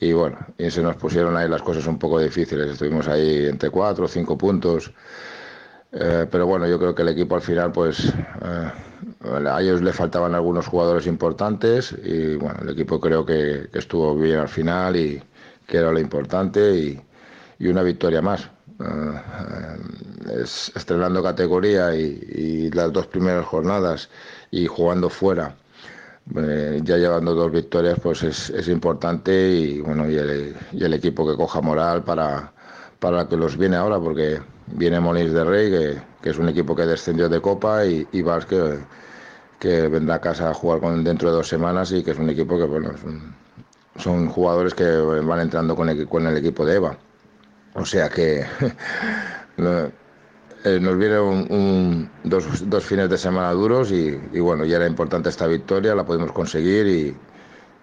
[0.00, 2.70] y bueno, y se nos pusieron ahí las cosas un poco difíciles.
[2.70, 4.92] Estuvimos ahí entre cuatro o cinco puntos.
[5.90, 9.92] Eh, pero bueno, yo creo que el equipo al final, pues eh, a ellos le
[9.92, 15.22] faltaban algunos jugadores importantes y bueno, el equipo creo que, estuvo bien al final y
[15.66, 17.00] que era lo importante y,
[17.58, 18.50] y una victoria más.
[20.30, 24.08] Es, estrenando categoría y, las dos primeras jornadas
[24.50, 25.56] y jugando fuera
[26.36, 30.94] eh, ya llevando dos victorias pues es, es importante y bueno y el, y el,
[30.94, 32.52] equipo que coja moral para,
[32.98, 36.76] para que los viene ahora porque viene Molins de Rey que, que, es un equipo
[36.76, 38.78] que descendió de Copa y, y que,
[39.58, 42.28] que vendrá a casa a jugar con, dentro de dos semanas y que es un
[42.28, 43.34] equipo que bueno son,
[43.96, 46.96] son jugadores que van entrando con el, con el equipo de Eva.
[47.74, 48.44] O sea que
[50.68, 54.86] eh, nos viene un, dos, dos, fines de semana duros y, y, bueno, ya era
[54.86, 57.16] importante esta victoria, la pudimos conseguir y,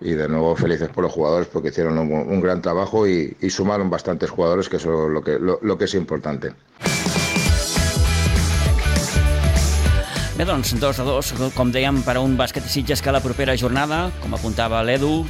[0.02, 3.50] y de nuevo felices por los jugadores porque hicieron un, un gran trabajo y, y,
[3.50, 6.54] sumaron bastantes jugadores, que eso es lo que, lo, lo que es importante.
[10.36, 13.56] Bé, doncs, dos a dos, com dèiem, per a un bàsquet Sitges que la propera
[13.56, 15.24] jornada, com apuntava l'Edu,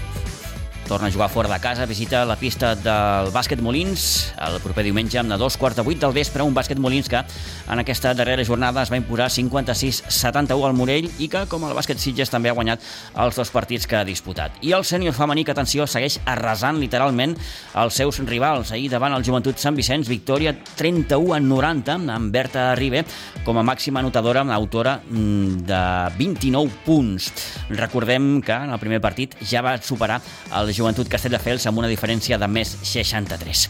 [0.88, 5.18] torna a jugar fora de casa, visita la pista del bàsquet Molins el proper diumenge
[5.20, 8.46] amb de dos quarts de vuit del vespre, un bàsquet Molins que en aquesta darrera
[8.46, 12.58] jornada es va imposar 56-71 al Morell i que, com el bàsquet Sitges, també ha
[12.58, 12.84] guanyat
[13.24, 14.60] els dos partits que ha disputat.
[14.62, 17.34] I el sènior femení, que atenció, segueix arrasant literalment
[17.82, 18.72] els seus rivals.
[18.76, 23.06] Ahir davant el Joventut Sant Vicenç, victòria 31 a 90 amb Berta Ribe
[23.46, 25.82] com a màxima anotadora, autora mm, de
[26.20, 27.32] 29 punts.
[27.70, 30.22] Recordem que en el primer partit ja va superar
[30.54, 33.70] el Joventut Castelldefels amb una diferència de més 63.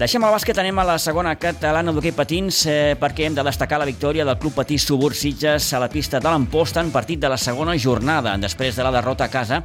[0.00, 3.80] Deixem el bàsquet, anem a la segona catalana d'hoquei patins eh, perquè hem de destacar
[3.80, 7.28] la victòria del Club Patí Subur Sitges a la pista de l'Amposta en partit de
[7.28, 8.36] la segona jornada.
[8.40, 9.62] Després de la derrota a casa,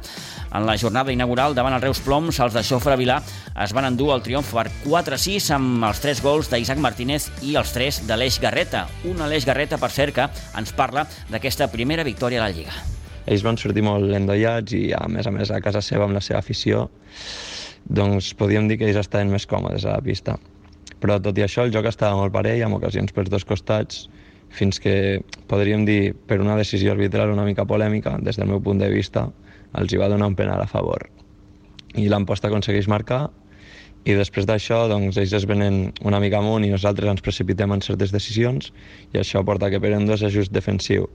[0.52, 3.20] en la jornada inaugural davant els Reus Ploms, els de Xofre Vilà
[3.64, 7.72] es van endur el triomf per 4-6 amb els 3 gols d'Isaac Martínez i els
[7.76, 8.86] 3 de l'Eix Garreta.
[9.08, 10.28] Un Aleix Garreta, per cert, que
[10.58, 12.95] ens parla d'aquesta primera victòria a la Lliga
[13.26, 16.22] ells van sortir molt endollats i a més a més a casa seva amb la
[16.24, 16.86] seva afició
[17.86, 20.36] doncs podíem dir que ells estaven més còmodes a la pista.
[21.00, 24.06] Però tot i això el joc estava molt parell, amb ocasions per dos costats,
[24.50, 28.80] fins que podríem dir per una decisió arbitral una mica polèmica, des del meu punt
[28.82, 29.28] de vista,
[29.76, 31.08] els hi va donar un penal a favor.
[31.94, 33.26] I l'Amposta aconsegueix marcar
[34.06, 37.82] i després d'això doncs, ells es venen una mica amunt i nosaltres ens precipitem en
[37.82, 38.70] certes decisions
[39.12, 41.08] i això porta que per un dos ajust defensiu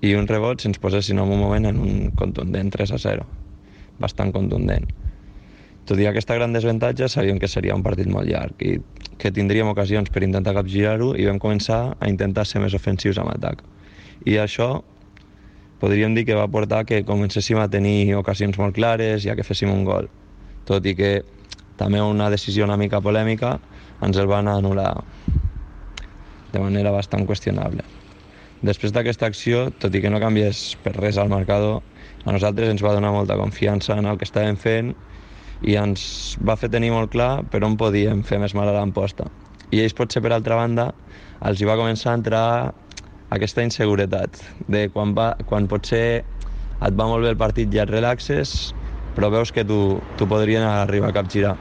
[0.00, 3.26] i un rebot se'ns posessin en un moment en un contundent 3 a 0,
[3.98, 4.86] bastant contundent.
[5.88, 8.76] Tot i aquesta gran desavantatge, sabíem que seria un partit molt llarg i
[9.18, 13.32] que tindríem ocasions per intentar capgirar-ho i vam començar a intentar ser més ofensius amb
[13.32, 13.64] atac.
[14.28, 14.82] I això
[15.80, 19.46] podríem dir que va portar que comencéssim a tenir ocasions molt clares i a que
[19.46, 20.10] féssim un gol.
[20.68, 21.12] Tot i que
[21.80, 23.56] també una decisió una mica polèmica
[24.04, 24.92] ens el van anul·lar
[26.52, 27.97] de manera bastant qüestionable.
[28.58, 31.78] Després d'aquesta acció, tot i que no canviés per res al marcador,
[32.26, 34.90] a nosaltres ens va donar molta confiança en el que estàvem fent
[35.62, 39.28] i ens va fer tenir molt clar per on podíem fer més mal a l'emposta.
[39.70, 40.88] I ells, potser per altra banda,
[41.46, 42.44] els hi va començar a entrar
[43.30, 47.90] aquesta inseguretat de quan, va, quan potser et va molt bé el partit i et
[47.94, 48.72] relaxes,
[49.14, 51.54] però veus que tu, tu podrien arribar a capgirar.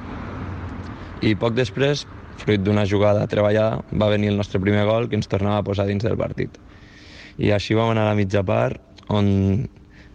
[1.22, 2.08] I poc després,
[2.42, 5.86] fruit d'una jugada treballada, va venir el nostre primer gol que ens tornava a posar
[5.86, 6.58] dins del partit
[7.38, 8.82] i així vam anar a la mitja part,
[9.14, 9.28] on,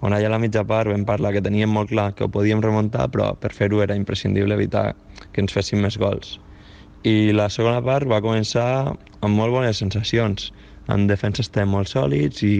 [0.03, 2.63] on allà a la mitja part vam parlar que teníem molt clar que ho podíem
[2.65, 4.93] remuntar, però per fer-ho era imprescindible evitar
[5.33, 6.39] que ens fessin més gols.
[7.07, 8.67] I la segona part va començar
[9.23, 10.51] amb molt bones sensacions.
[10.91, 12.55] En defensa estem molt sòlids i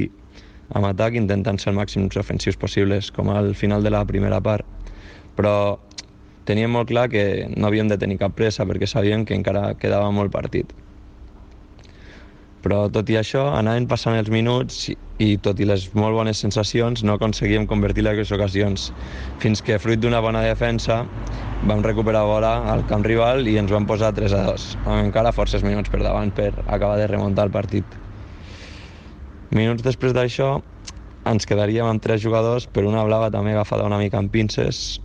[0.75, 4.67] amb atac intentant ser el màxims ofensius possibles, com al final de la primera part.
[5.37, 5.79] Però
[6.47, 10.11] teníem molt clar que no havíem de tenir cap pressa perquè sabíem que encara quedava
[10.15, 10.73] molt partit.
[12.63, 14.85] Però tot i això, anaven passant els minuts
[15.19, 18.91] i, tot i les molt bones sensacions no aconseguíem convertir les ocasions,
[19.43, 21.03] fins que fruit d'una bona defensa
[21.67, 25.35] vam recuperar bola al camp rival i ens vam posar 3 a 2, amb encara
[25.35, 27.99] forces minuts per davant per acabar de remuntar el partit.
[29.53, 30.55] Minuts després d'això
[31.29, 35.01] ens quedaríem amb tres jugadors, però una blava també agafada una mica amb pinces.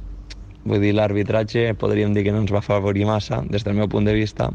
[0.67, 4.07] Vull dir, l'arbitratge podríem dir que no ens va favorir massa, des del meu punt
[4.07, 4.49] de vista,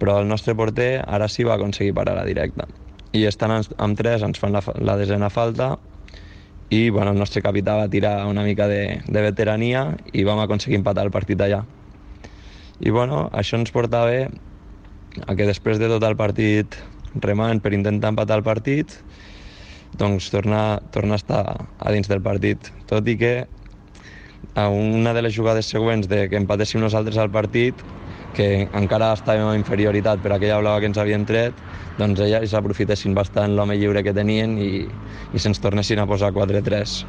[0.00, 2.66] però el nostre porter ara sí va aconseguir parar la directa.
[3.12, 5.74] I estant amb tres ens fan la, la desena falta
[6.70, 10.78] i bueno, el nostre capità va tirar una mica de, de veterania i vam aconseguir
[10.78, 11.64] empatar el partit allà.
[12.80, 14.30] I bueno, això ens portava
[15.26, 16.78] a que després de tot el partit
[17.18, 18.94] remant per intentar empatar el partit,
[19.98, 22.70] doncs tornar, tornar a estar a dins del partit.
[22.86, 23.34] Tot i que
[24.54, 27.82] a una de les jugades següents de que empatéssim nosaltres al partit
[28.36, 31.56] que encara estàvem en inferioritat per aquella blava que ens havien tret,
[31.98, 34.70] doncs ells aprofitessin bastant l'home lliure que tenien i,
[35.34, 37.00] i se'ns tornessin a posar 4-3.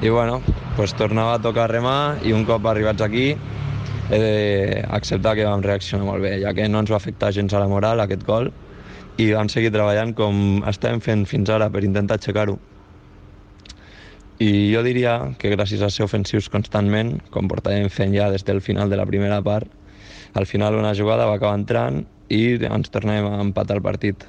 [0.00, 0.40] I bueno,
[0.76, 3.34] pues tornava a tocar remar i un cop arribats aquí
[4.10, 4.20] he
[4.88, 7.68] d'acceptar que vam reaccionar molt bé, ja que no ens va afectar gens a la
[7.70, 8.50] moral aquest gol
[9.20, 12.58] i vam seguir treballant com estem fent fins ara per intentar aixecar-ho.
[14.40, 18.62] I jo diria que gràcies a ser ofensius constantment, com portàvem fent ja des del
[18.64, 19.68] final de la primera part,
[20.32, 24.24] al final una jugada va acabar entrant i ens tornem a empatar el partit.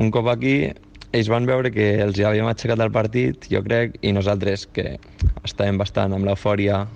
[0.00, 0.70] Un cop aquí,
[1.12, 4.96] ells van veure que els ja havíem aixecat el partit, jo crec, i nosaltres, que
[5.44, 6.86] estàvem bastant amb l'eufòria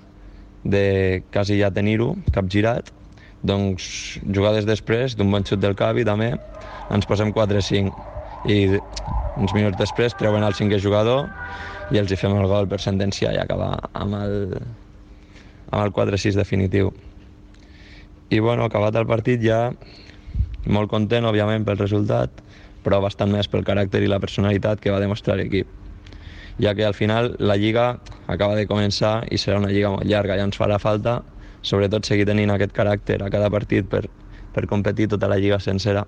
[0.65, 2.89] de quasi ja tenir-ho, capgirat,
[3.45, 6.33] doncs jugades després d'un bon xut del Cavi també
[6.89, 7.93] ens posem 4-5
[8.49, 8.79] i
[9.37, 11.29] uns minuts després treuen el cinquè jugador
[11.91, 14.35] i els hi fem el gol per sentenciar i acabar amb el,
[15.69, 16.91] amb el 4-6 definitiu.
[18.29, 19.69] I bueno, acabat el partit ja
[20.65, 22.41] molt content, òbviament, pel resultat,
[22.85, 25.69] però bastant més pel caràcter i la personalitat que va demostrar l'equip
[26.59, 30.37] ja que al final la Lliga acaba de començar i serà una Lliga molt llarga,
[30.37, 31.21] ja ens farà falta
[31.65, 34.05] sobretot seguir tenint aquest caràcter a cada partit per,
[34.53, 36.05] per competir tota la Lliga sencera.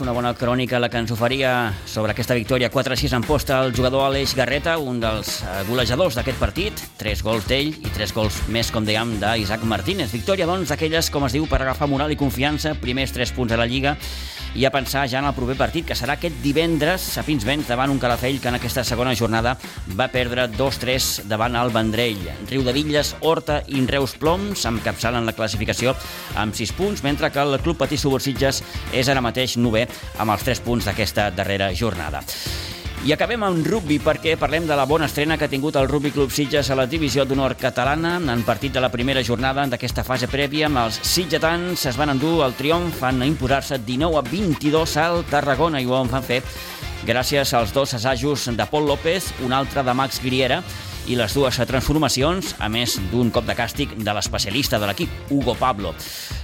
[0.00, 4.06] Una bona crònica la que ens oferia sobre aquesta victòria 4-6 en posta el jugador
[4.06, 6.82] Aleix Garreta, un dels eh, golejadors d'aquest partit.
[7.00, 10.12] Tres gols d'ell i tres gols més, com dèiem, d'Isaac Martínez.
[10.14, 13.60] Victòria, doncs, d'aquelles, com es diu, per agafar moral i confiança, primers tres punts a
[13.60, 13.96] la Lliga
[14.54, 17.92] i a pensar ja en el proper partit, que serà aquest divendres a Pinsbens davant
[17.92, 19.56] un Calafell que en aquesta segona jornada
[19.98, 22.24] va perdre 2-3 davant el Vendrell.
[22.50, 25.94] Riu de Villes, Horta i Reus Ploms encapçalen la classificació
[26.40, 29.86] amb 6 punts, mentre que el Club Patí Subursitges és ara mateix 9
[30.18, 32.24] amb els 3 punts d'aquesta darrera jornada.
[33.00, 36.10] I acabem amb rugby perquè parlem de la bona estrena que ha tingut el Rugby
[36.12, 40.28] Club Sitges a la divisió d'honor catalana en partit de la primera jornada d'aquesta fase
[40.28, 45.24] prèvia amb els sitgetans es van endur el triomf en imposar-se 19 a 22 al
[45.32, 46.42] Tarragona i ho van fer
[47.08, 50.60] gràcies als dos assajos de Pol López, un altre de Max Griera
[51.10, 55.56] i les dues transformacions, a més d'un cop de càstig de l'especialista de l'equip, Hugo
[55.58, 55.90] Pablo.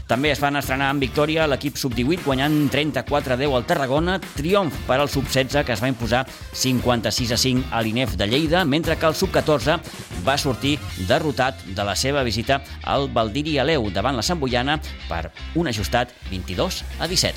[0.07, 5.11] També es van estrenar en victòria l'equip sub-18 guanyant 34-10 al Tarragona, triomf per al
[5.11, 9.19] sub-16 que es va imposar 56 a 5 a l'INEF de Lleida, mentre que el
[9.19, 9.81] sub-14
[10.27, 10.77] va sortir
[11.09, 14.79] derrotat de la seva visita al Valdiri Aleu davant la Sant Boiana
[15.11, 17.35] per un ajustat 22 a 17.